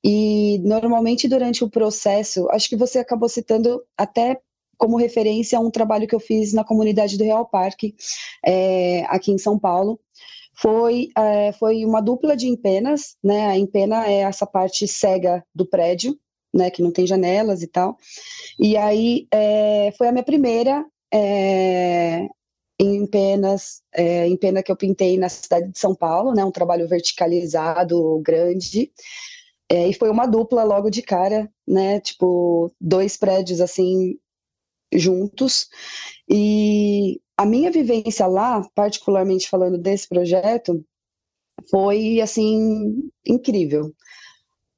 [0.03, 4.37] E normalmente durante o processo, acho que você acabou citando até
[4.77, 7.95] como referência um trabalho que eu fiz na comunidade do Real Parque,
[8.45, 9.99] é, aqui em São Paulo.
[10.55, 13.47] Foi, é, foi uma dupla de empenas, né?
[13.47, 16.19] A empena é essa parte cega do prédio,
[16.53, 16.69] né?
[16.69, 17.95] Que não tem janelas e tal.
[18.59, 22.27] E aí é, foi a minha primeira é,
[22.79, 26.43] em penas, é, em pena que eu pintei na cidade de São Paulo, né?
[26.43, 28.91] Um trabalho verticalizado, grande.
[29.69, 31.99] É, e foi uma dupla logo de cara, né?
[31.99, 34.17] Tipo, dois prédios assim
[34.93, 35.69] juntos.
[36.29, 40.83] E a minha vivência lá, particularmente falando desse projeto,
[41.69, 43.93] foi assim incrível.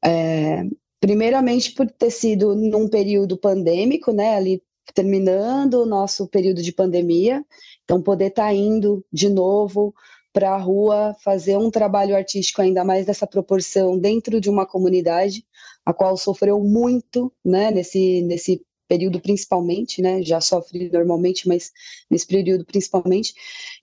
[0.03, 0.63] É,
[0.99, 4.61] primeiramente por ter sido num período pandêmico, né, ali
[4.93, 7.43] terminando o nosso período de pandemia,
[7.83, 9.93] então poder estar tá indo de novo
[10.31, 15.45] para a rua fazer um trabalho artístico ainda mais dessa proporção dentro de uma comunidade
[15.85, 20.21] a qual sofreu muito, né, nesse nesse período principalmente, né?
[20.21, 21.71] Já sofre normalmente, mas
[22.09, 23.33] nesse período principalmente.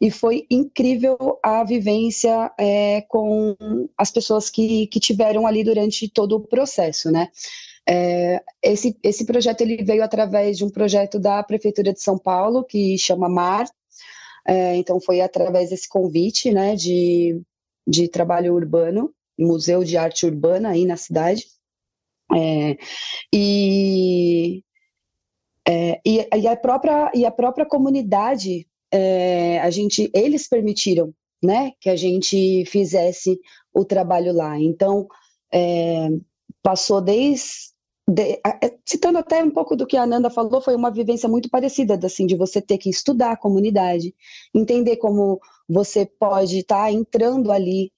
[0.01, 3.57] E foi incrível a vivência é, com
[3.99, 7.29] as pessoas que, que tiveram ali durante todo o processo, né?
[7.89, 12.65] É, esse, esse projeto ele veio através de um projeto da Prefeitura de São Paulo,
[12.65, 13.69] que chama MAR.
[14.47, 17.41] É, então, foi através desse convite né, de,
[17.87, 21.47] de trabalho urbano, Museu de Arte Urbana aí na cidade.
[22.33, 22.77] É,
[23.33, 24.63] e
[25.69, 31.73] é, e, e, a própria, e a própria comunidade, é, a gente, eles permitiram né,
[31.81, 33.39] que a gente fizesse
[33.73, 34.59] o trabalho lá.
[34.59, 35.07] Então,
[35.53, 36.09] é,
[36.63, 37.71] passou desde.
[38.09, 41.49] De, é, citando até um pouco do que a Ananda falou, foi uma vivência muito
[41.49, 44.13] parecida, assim, de você ter que estudar a comunidade,
[44.53, 47.93] entender como você pode estar tá entrando ali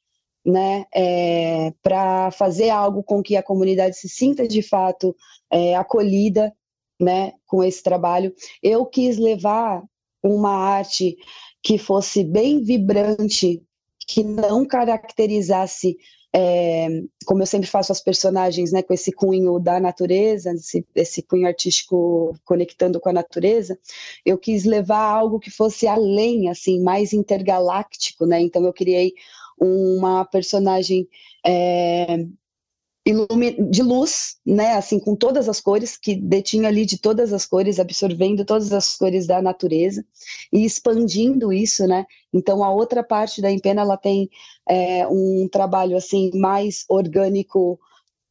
[0.45, 5.17] né, é, para fazer algo com que a comunidade se sinta de fato
[5.51, 6.53] é, acolhida
[7.01, 8.35] né, com esse trabalho.
[8.63, 9.83] Eu quis levar
[10.23, 11.17] uma arte
[11.63, 13.63] que fosse bem vibrante,
[14.07, 15.97] que não caracterizasse,
[16.35, 16.89] é,
[17.27, 21.47] como eu sempre faço as personagens, né, com esse cunho da natureza, esse, esse cunho
[21.47, 23.79] artístico conectando com a natureza,
[24.25, 29.13] eu quis levar algo que fosse além, assim, mais intergaláctico, né, então eu criei
[29.61, 31.07] uma personagem
[31.47, 32.27] é,
[33.05, 37.81] de luz, né, assim, com todas as cores, que detinha ali de todas as cores,
[37.81, 40.05] absorvendo todas as cores da natureza
[40.53, 44.31] e expandindo isso, né, então a outra parte da empena, ela tem
[44.69, 47.79] é, um trabalho, assim, mais orgânico,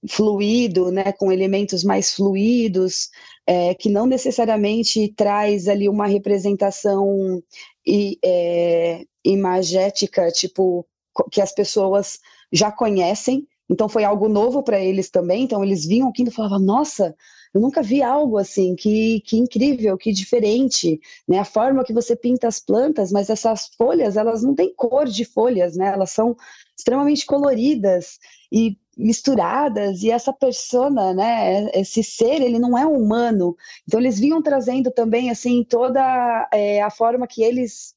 [0.09, 3.09] fluido, né, com elementos mais fluidos,
[3.45, 7.43] é, que não necessariamente traz ali uma representação
[7.85, 10.87] e, é, imagética, tipo,
[11.31, 12.19] que as pessoas
[12.51, 15.43] já conhecem, então foi algo novo para eles também.
[15.43, 17.15] Então eles vinham aqui e falavam: Nossa,
[17.53, 21.39] eu nunca vi algo assim, que, que incrível, que diferente, né?
[21.39, 25.23] A forma que você pinta as plantas, mas essas folhas, elas não têm cor de
[25.23, 25.87] folhas, né?
[25.87, 26.35] Elas são
[26.77, 28.19] extremamente coloridas
[28.51, 33.55] e misturadas e essa persona, né, esse ser, ele não é humano.
[33.87, 37.95] Então eles vinham trazendo também assim toda é, a forma que eles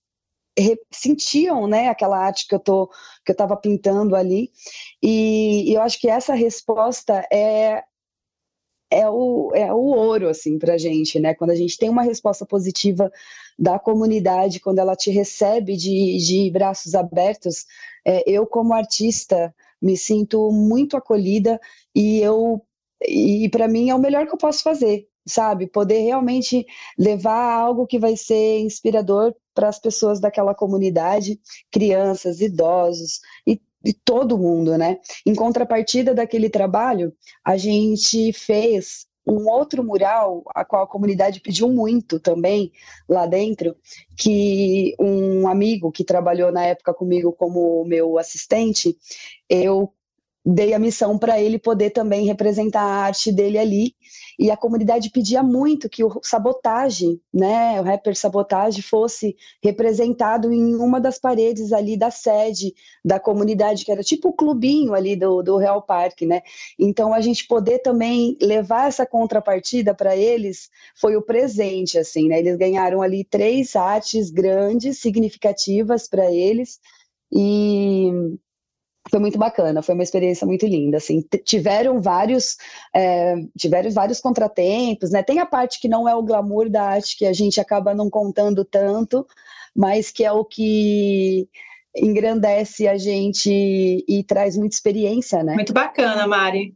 [0.90, 2.88] sentiam, né, aquela arte que eu tô
[3.24, 4.50] que eu estava pintando ali.
[5.02, 7.82] E, e, eu acho que essa resposta é
[8.90, 11.34] é o, é o ouro assim para gente, né?
[11.34, 13.10] Quando a gente tem uma resposta positiva
[13.58, 17.66] da comunidade, quando ela te recebe de, de braços abertos,
[18.04, 21.60] é, eu como artista me sinto muito acolhida
[21.94, 22.62] e eu
[23.06, 25.66] e para mim é o melhor que eu posso fazer, sabe?
[25.66, 26.64] Poder realmente
[26.98, 31.40] levar algo que vai ser inspirador para as pessoas daquela comunidade,
[31.70, 34.98] crianças, idosos e, e todo mundo, né?
[35.24, 41.70] Em contrapartida daquele trabalho, a gente fez um outro mural, a qual a comunidade pediu
[41.70, 42.70] muito também
[43.08, 43.74] lá dentro,
[44.16, 48.96] que um amigo que trabalhou na época comigo como meu assistente,
[49.48, 49.92] eu
[50.44, 53.94] dei a missão para ele poder também representar a arte dele ali.
[54.38, 60.74] E a comunidade pedia muito que o Sabotage, né, o rapper Sabotage, fosse representado em
[60.74, 65.42] uma das paredes ali da sede da comunidade, que era tipo o clubinho ali do,
[65.42, 66.42] do Real Parque, né?
[66.78, 72.38] Então a gente poder também levar essa contrapartida para eles foi o presente, assim, né?
[72.38, 76.80] Eles ganharam ali três artes grandes, significativas para eles.
[77.32, 78.10] E
[79.10, 82.56] foi muito bacana, foi uma experiência muito linda, assim, tiveram vários,
[82.94, 87.18] é, tiveram vários contratempos, né, tem a parte que não é o glamour da arte,
[87.18, 89.26] que a gente acaba não contando tanto,
[89.74, 91.48] mas que é o que
[91.96, 93.50] engrandece a gente
[94.08, 95.54] e traz muita experiência, né.
[95.54, 96.74] Muito bacana, Mari.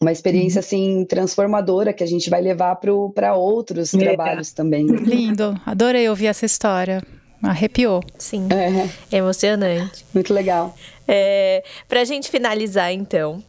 [0.00, 0.64] Uma experiência, uhum.
[0.64, 3.98] assim, transformadora, que a gente vai levar para outros é.
[3.98, 4.86] trabalhos também.
[4.86, 7.02] Lindo, adorei ouvir essa história.
[7.42, 8.02] Arrepiou.
[8.18, 8.48] Sim.
[8.50, 9.16] É.
[9.16, 10.04] Emocionante.
[10.14, 10.74] Muito legal.
[11.06, 13.42] É, Para a gente finalizar, então,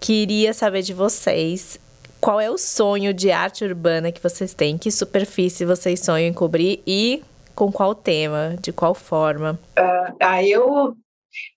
[0.00, 1.78] queria saber de vocês
[2.20, 6.32] qual é o sonho de arte urbana que vocês têm, que superfície vocês sonham em
[6.32, 7.22] cobrir e
[7.54, 9.58] com qual tema, de qual forma?
[9.78, 10.96] Uh, ah, eu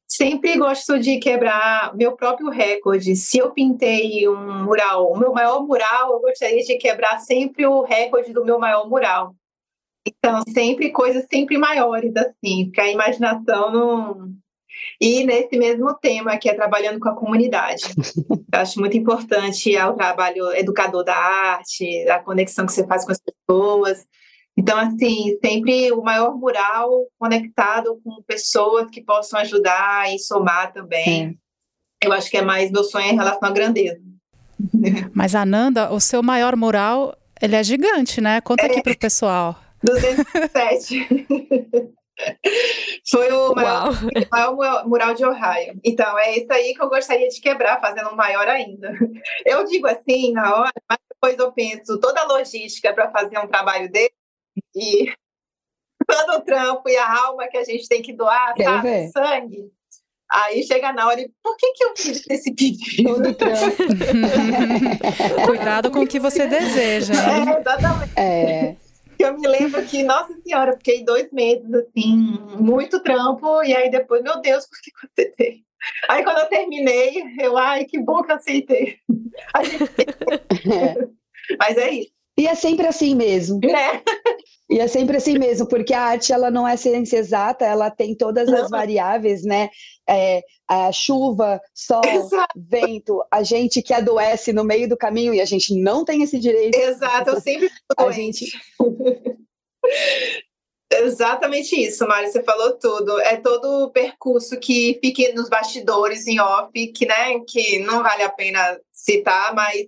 [0.07, 3.15] sempre gosto de quebrar meu próprio recorde.
[3.15, 7.81] Se eu pintei um mural, o meu maior mural, eu gostaria de quebrar sempre o
[7.83, 9.35] recorde do meu maior mural.
[10.05, 14.33] Então, sempre coisas sempre maiores, assim, porque a imaginação não.
[14.99, 17.83] E nesse mesmo tema, que é trabalhando com a comunidade.
[18.53, 23.11] Eu acho muito importante o trabalho educador da arte, a conexão que você faz com
[23.11, 24.05] as pessoas.
[24.57, 31.39] Então, assim, sempre o maior mural conectado com pessoas que possam ajudar e somar também.
[32.03, 32.07] É.
[32.07, 34.01] Eu acho que é mais meu sonho em relação à grandeza.
[35.13, 38.41] Mas, Ananda, o seu maior mural, ele é gigante, né?
[38.41, 38.81] Conta aqui é.
[38.81, 39.55] para o pessoal.
[39.83, 41.27] 207.
[43.09, 43.91] Foi o maior,
[44.31, 45.79] maior, mural de Ohio.
[45.83, 48.93] Então, é isso aí que eu gostaria de quebrar, fazendo um maior ainda.
[49.45, 53.47] Eu digo assim na hora, mas depois eu penso toda a logística para fazer um
[53.47, 54.13] trabalho desse
[54.75, 55.11] e
[56.07, 58.89] todo o trampo e a alma que a gente tem que doar, Quero sabe?
[58.89, 59.09] Ver.
[59.09, 59.71] Sangue.
[60.31, 63.15] Aí chega na hora e por que, que eu fiz esse pedido?
[63.15, 63.75] Todo trampo.
[65.45, 67.13] Cuidado com o que você deseja.
[67.13, 68.13] É, exatamente.
[68.15, 68.75] É
[69.25, 72.15] eu me lembro que, nossa senhora, fiquei dois meses, assim,
[72.59, 75.63] muito trampo, e aí depois, meu Deus, por que eu aceitei?
[76.09, 78.97] Aí quando eu terminei, eu, ai, que bom que eu aceitei.
[80.69, 81.07] É.
[81.57, 82.11] Mas é isso.
[82.37, 83.59] E é sempre assim mesmo.
[83.65, 84.01] É.
[84.69, 88.15] E é sempre assim mesmo, porque a arte ela não é ciência exata, ela tem
[88.15, 89.69] todas as variáveis, né?
[90.07, 90.41] É,
[90.71, 92.53] a chuva, sol, Exato.
[92.55, 96.39] vento, a gente que adoece no meio do caminho e a gente não tem esse
[96.39, 96.77] direito.
[96.77, 98.57] Exato, eu sempre a gente
[100.89, 103.19] Exatamente isso, Mari, você falou tudo.
[103.19, 108.23] É todo o percurso que fica nos bastidores em off, que, né, que não vale
[108.23, 109.87] a pena citar, mas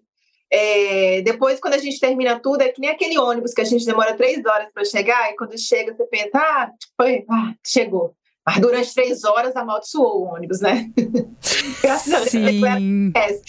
[0.52, 3.86] é, depois, quando a gente termina tudo, é que nem aquele ônibus que a gente
[3.86, 8.16] demora três horas para chegar, e quando chega, você pensa, ah, foi, ah, chegou.
[8.46, 10.92] Mas durante três horas amaldiçoou o ônibus, né?
[11.82, 13.42] Graças a Deus,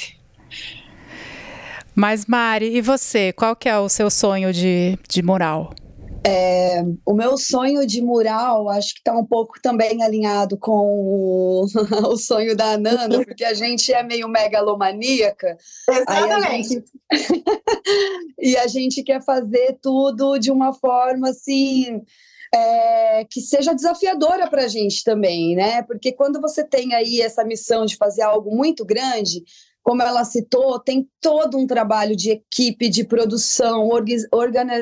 [1.95, 3.33] Mas, Mari, e você?
[3.33, 5.75] Qual que é o seu sonho de, de moral?
[6.27, 11.67] É, o meu sonho de mural, acho que está um pouco também alinhado com o,
[12.09, 15.59] o, sonho da Ananda, porque a gente é meio megalomaníaca.
[15.91, 16.83] Exatamente.
[17.13, 17.43] A gente...
[18.41, 22.01] e a gente quer fazer tudo de uma forma assim.
[22.55, 25.83] É, que seja desafiadora para a gente também, né?
[25.83, 29.43] Porque quando você tem aí essa missão de fazer algo muito grande,
[29.85, 33.91] como ela citou, tem todo um trabalho de equipe, de produção,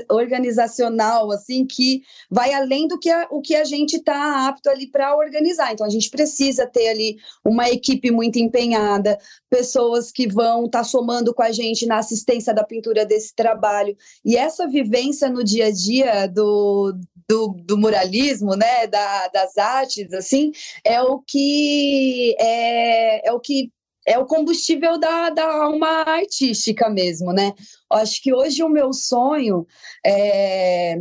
[0.08, 4.88] organizacional, assim, que vai além do que a, o que a gente está apto ali
[4.88, 5.72] para organizar.
[5.72, 9.18] Então, a gente precisa ter ali uma equipe muito empenhada,
[9.50, 13.96] pessoas que vão estar tá somando com a gente na assistência da pintura desse trabalho.
[14.24, 16.94] E essa vivência no dia a dia do,
[17.28, 20.52] do, do muralismo, né, da, das artes, assim,
[20.84, 23.70] é o que é, é o que
[24.06, 27.52] é o combustível da, da alma artística mesmo, né?
[27.90, 29.64] Acho que hoje o meu sonho
[30.04, 30.96] é,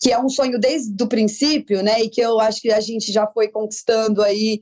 [0.00, 2.00] que é um sonho desde o princípio, né?
[2.00, 4.60] E que eu acho que a gente já foi conquistando aí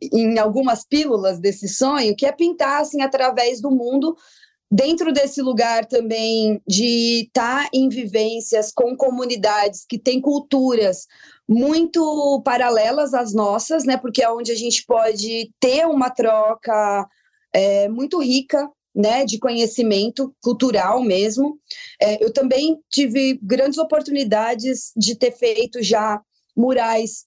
[0.00, 4.16] em algumas pílulas desse sonho, que é pintar assim através do mundo,
[4.70, 11.06] dentro desse lugar também de estar tá em vivências com comunidades que têm culturas
[11.48, 13.96] muito paralelas às nossas, né?
[13.96, 17.08] Porque é onde a gente pode ter uma troca
[17.52, 21.58] é, muito rica né, de conhecimento cultural mesmo.
[22.00, 26.20] É, eu também tive grandes oportunidades de ter feito já
[26.56, 27.26] murais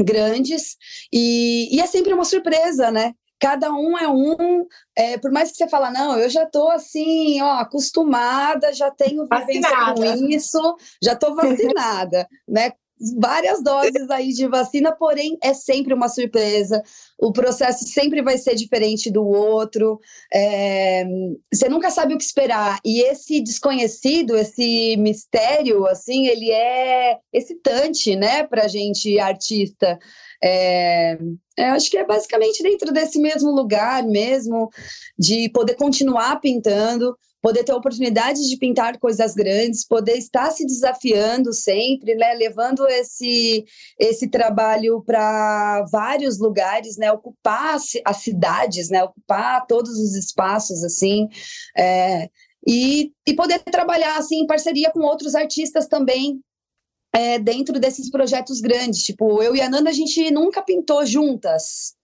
[0.00, 0.76] grandes
[1.12, 3.14] e, e é sempre uma surpresa, né?
[3.42, 4.64] Cada um é um,
[4.96, 9.26] é, por mais que você fala, não, eu já estou assim, ó, acostumada, já tenho
[9.26, 10.00] vivência vacinada.
[10.00, 12.70] com isso, já estou vacinada, né?
[13.18, 16.80] várias doses aí de vacina, porém é sempre uma surpresa.
[17.18, 19.98] O processo sempre vai ser diferente do outro.
[20.32, 21.04] É,
[21.52, 22.78] você nunca sabe o que esperar.
[22.84, 29.98] E esse desconhecido, esse mistério, assim, ele é excitante, né, para gente artista.
[30.42, 31.18] É,
[31.56, 34.70] é, acho que é basicamente dentro desse mesmo lugar mesmo,
[35.18, 41.52] de poder continuar pintando, poder ter oportunidade de pintar coisas grandes, poder estar se desafiando
[41.52, 43.64] sempre, né, levando esse
[43.98, 51.28] esse trabalho para vários lugares, né, ocupar as cidades, né, ocupar todos os espaços assim,
[51.76, 52.28] é,
[52.66, 56.40] e, e poder trabalhar assim em parceria com outros artistas também.
[57.14, 61.94] É, dentro desses projetos grandes, tipo, eu e a Nanda, a gente nunca pintou juntas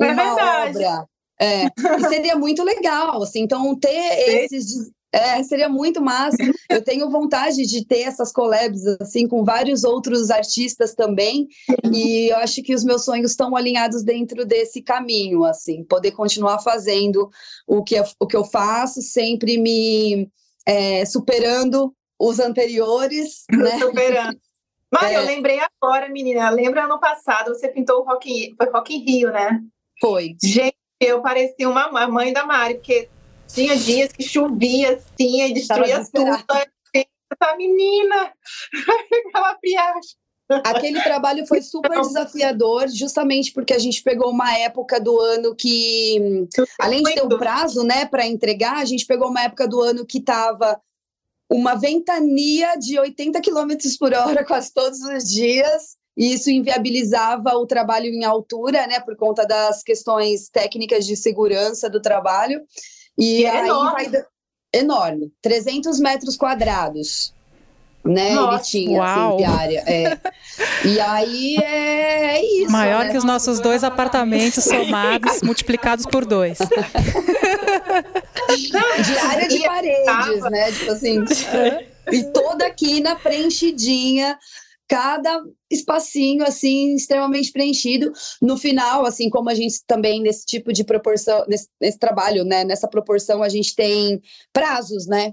[0.00, 0.78] é uma verdade.
[0.78, 1.08] obra.
[1.40, 6.38] É, e seria muito legal, assim, então ter esses é, seria muito massa.
[6.70, 11.48] Eu tenho vontade de ter essas collabs assim com vários outros artistas também,
[11.92, 16.60] e eu acho que os meus sonhos estão alinhados dentro desse caminho, assim, poder continuar
[16.60, 17.28] fazendo
[17.66, 20.30] o que eu, o que eu faço, sempre me
[20.66, 23.78] é, superando os anteriores, né?
[23.80, 24.40] Superando.
[24.92, 25.16] Mas é.
[25.16, 26.50] eu lembrei agora, menina.
[26.50, 29.60] Lembra ano passado você pintou o Rock in, foi Rock in Rio, né?
[30.00, 30.36] Foi.
[30.42, 33.08] Gente, eu parecia uma mãe da Mari, porque
[33.48, 36.30] tinha dias que chovia assim e destruía tudo.
[36.94, 38.32] Essa menina
[39.08, 40.22] ficava piacha.
[40.64, 46.46] Aquele trabalho foi super desafiador, justamente porque a gente pegou uma época do ano que,
[46.78, 50.04] além de ter um prazo, né, para entregar, a gente pegou uma época do ano
[50.04, 50.78] que estava
[51.52, 57.66] uma ventania de 80 km por hora quase todos os dias, e isso inviabilizava o
[57.66, 62.62] trabalho em altura, né, por conta das questões técnicas de segurança do trabalho.
[63.16, 64.08] E, é aí enorme.
[64.08, 64.24] vai
[64.74, 67.34] enorme, 300 metros quadrados.
[68.04, 69.28] Né, Nossa, ele tinha uau.
[69.28, 69.84] assim, de área.
[69.86, 70.18] É.
[70.84, 72.72] E aí é, é isso.
[72.72, 73.12] Maior né?
[73.12, 76.58] que os nossos dois apartamentos somados, multiplicados por dois.
[78.56, 80.72] de área de paredes, né?
[80.72, 81.24] Tipo assim.
[82.10, 84.38] e toda a quina preenchidinha
[84.88, 88.12] cada espacinho assim extremamente preenchido.
[88.42, 92.62] No final, assim como a gente também nesse tipo de proporção, nesse, nesse trabalho, né,
[92.62, 94.20] nessa proporção a gente tem
[94.52, 95.32] prazos, né?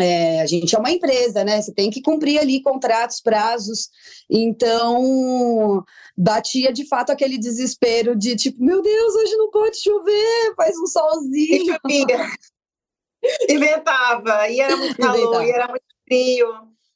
[0.00, 1.60] É, a gente é uma empresa, né?
[1.60, 3.90] Você tem que cumprir ali contratos, prazos.
[4.30, 5.84] Então,
[6.16, 10.86] batia de fato aquele desespero de tipo, meu Deus, hoje não pode chover, faz um
[10.86, 11.62] solzinho.
[11.62, 12.26] E chovia.
[13.50, 15.44] Inventava, e era muito calor, Inventava.
[15.44, 16.48] e era muito frio.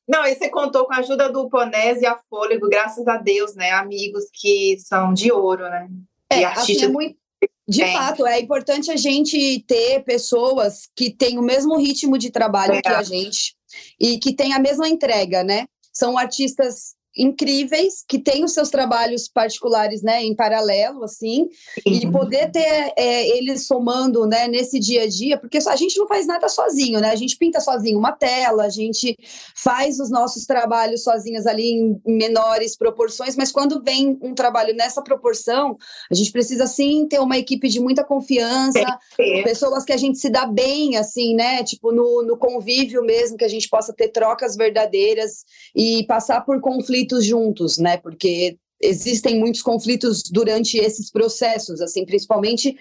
[0.09, 3.55] Não, e você contou com a ajuda do Ponés e a Fôlego, graças a Deus,
[3.55, 3.71] né?
[3.73, 5.89] Amigos que são de ouro, né?
[6.31, 6.77] É, e artistas...
[6.77, 7.22] Assim, é muito...
[7.69, 7.93] De é.
[7.93, 12.83] fato, é importante a gente ter pessoas que têm o mesmo ritmo de trabalho é.
[12.83, 13.55] que a gente
[14.01, 15.67] e que têm a mesma entrega, né?
[15.93, 21.43] São artistas incríveis que têm os seus trabalhos particulares, né, em paralelo, assim,
[21.87, 21.93] uhum.
[21.93, 26.07] e poder ter é, eles somando, né, nesse dia a dia, porque a gente não
[26.07, 29.17] faz nada sozinho, né, a gente pinta sozinho uma tela, a gente
[29.55, 35.03] faz os nossos trabalhos sozinhos ali em menores proporções, mas quando vem um trabalho nessa
[35.03, 35.77] proporção,
[36.11, 38.99] a gente precisa, sim, ter uma equipe de muita confiança,
[39.45, 43.45] pessoas que a gente se dá bem, assim, né, tipo, no, no convívio mesmo, que
[43.45, 45.45] a gente possa ter trocas verdadeiras
[45.75, 47.97] e passar por conflitos conflitos juntos, né?
[47.97, 52.77] Porque existem muitos conflitos durante esses processos, assim, principalmente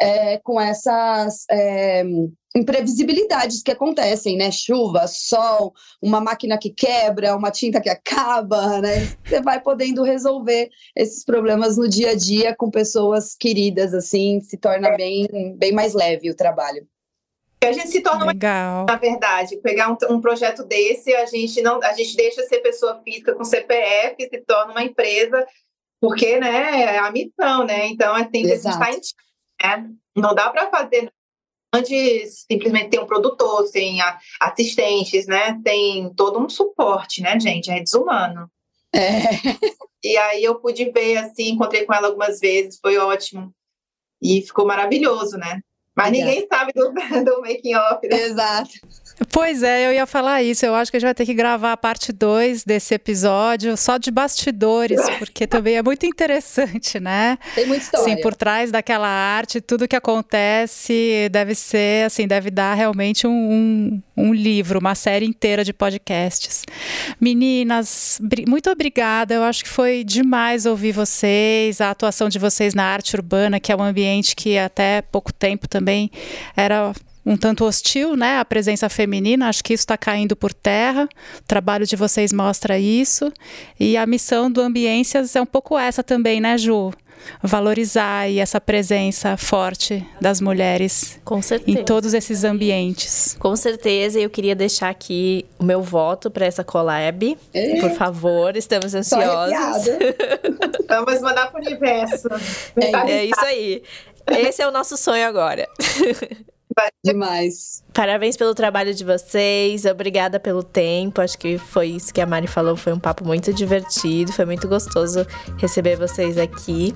[0.00, 2.02] é, com essas é,
[2.54, 4.50] imprevisibilidades que acontecem, né?
[4.50, 9.06] Chuva, sol, uma máquina que quebra, uma tinta que acaba, né?
[9.24, 14.56] Você vai podendo resolver esses problemas no dia a dia com pessoas queridas, assim, se
[14.56, 16.86] torna bem, bem mais leve o trabalho
[17.66, 18.84] a gente se torna Legal.
[18.84, 22.48] Uma, na verdade, pegar um, um, projeto desse, a gente não, a gente deixa de
[22.48, 25.46] ser pessoa física com CPF, se torna uma empresa,
[26.00, 27.86] porque, né, é a missão, né?
[27.88, 28.82] Então, é sempre Exato.
[28.82, 29.90] a gente está em né?
[30.16, 31.12] Não dá para fazer
[31.72, 33.98] antes simplesmente ter um produtor, sem
[34.40, 35.60] assistentes, né?
[35.62, 37.70] Tem todo um suporte, né, gente?
[37.70, 38.50] É desumano.
[38.94, 39.20] É.
[40.02, 43.54] E aí eu pude ver, assim, encontrei com ela algumas vezes, foi ótimo.
[44.22, 45.60] E ficou maravilhoso, né?
[46.00, 46.92] Mas ninguém sabe do,
[47.24, 48.08] do making off.
[48.08, 48.16] Né?
[48.16, 48.70] Exato.
[49.28, 50.64] Pois é, eu ia falar isso.
[50.64, 53.98] Eu acho que a gente vai ter que gravar a parte 2 desse episódio só
[53.98, 57.38] de bastidores, porque também é muito interessante, né?
[57.54, 58.16] Tem muita história.
[58.16, 63.30] Sim, por trás daquela arte, tudo que acontece deve ser, assim, deve dar realmente um,
[63.30, 66.64] um, um livro, uma série inteira de podcasts.
[67.20, 69.34] Meninas, muito obrigada.
[69.34, 73.70] Eu acho que foi demais ouvir vocês, a atuação de vocês na arte urbana, que
[73.70, 76.10] é um ambiente que até pouco tempo também
[76.56, 76.92] era
[77.24, 78.38] um tanto hostil, né?
[78.38, 81.08] A presença feminina, acho que isso está caindo por terra.
[81.38, 83.32] O trabalho de vocês mostra isso.
[83.78, 86.92] E a missão do Ambiências é um pouco essa também, né, Ju?
[87.42, 91.20] Valorizar aí essa presença forte das mulheres
[91.66, 93.36] em todos esses ambientes.
[93.38, 97.36] Com certeza, eu queria deixar aqui o meu voto para essa collab.
[97.52, 97.80] É.
[97.80, 99.86] Por favor, estamos ansiosos.
[100.88, 102.28] Vamos mandar para o universo.
[102.76, 103.82] É, é isso aí.
[104.26, 105.68] Esse é o nosso sonho agora.
[107.04, 107.84] Demais.
[107.92, 111.20] Parabéns pelo trabalho de vocês, obrigada pelo tempo.
[111.20, 114.68] Acho que foi isso que a Mari falou, foi um papo muito divertido, foi muito
[114.68, 115.26] gostoso
[115.58, 116.94] receber vocês aqui.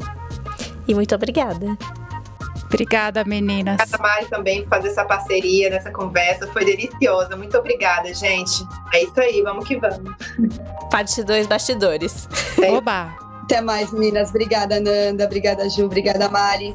[0.86, 1.76] E muito obrigada.
[2.66, 3.78] Obrigada, meninas.
[3.80, 6.46] Obrigada, Mari, também por fazer essa parceria nessa conversa.
[6.48, 7.36] Foi deliciosa.
[7.36, 8.66] Muito obrigada, gente.
[8.92, 10.12] É isso aí, vamos que vamos.
[10.90, 12.28] Parte 2 bastidores.
[12.60, 12.72] É.
[12.72, 13.14] Oba!
[13.44, 14.30] Até mais, meninas.
[14.30, 15.24] Obrigada, Nanda.
[15.24, 15.84] Obrigada, Ju.
[15.84, 16.74] Obrigada, Mari.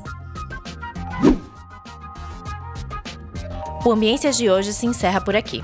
[3.85, 5.61] O Ambiências de hoje se encerra por aqui.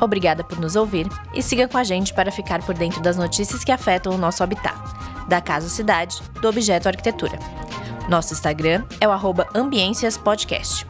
[0.00, 3.64] Obrigada por nos ouvir e siga com a gente para ficar por dentro das notícias
[3.64, 4.78] que afetam o nosso habitat,
[5.28, 7.38] da casa cidade, do objeto arquitetura.
[8.08, 10.86] Nosso Instagram é o arroba Ambiências Podcast.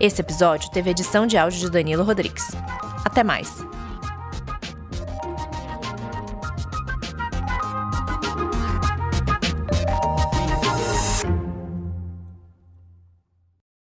[0.00, 2.46] Esse episódio teve edição de áudio de Danilo Rodrigues.
[3.04, 3.75] Até mais!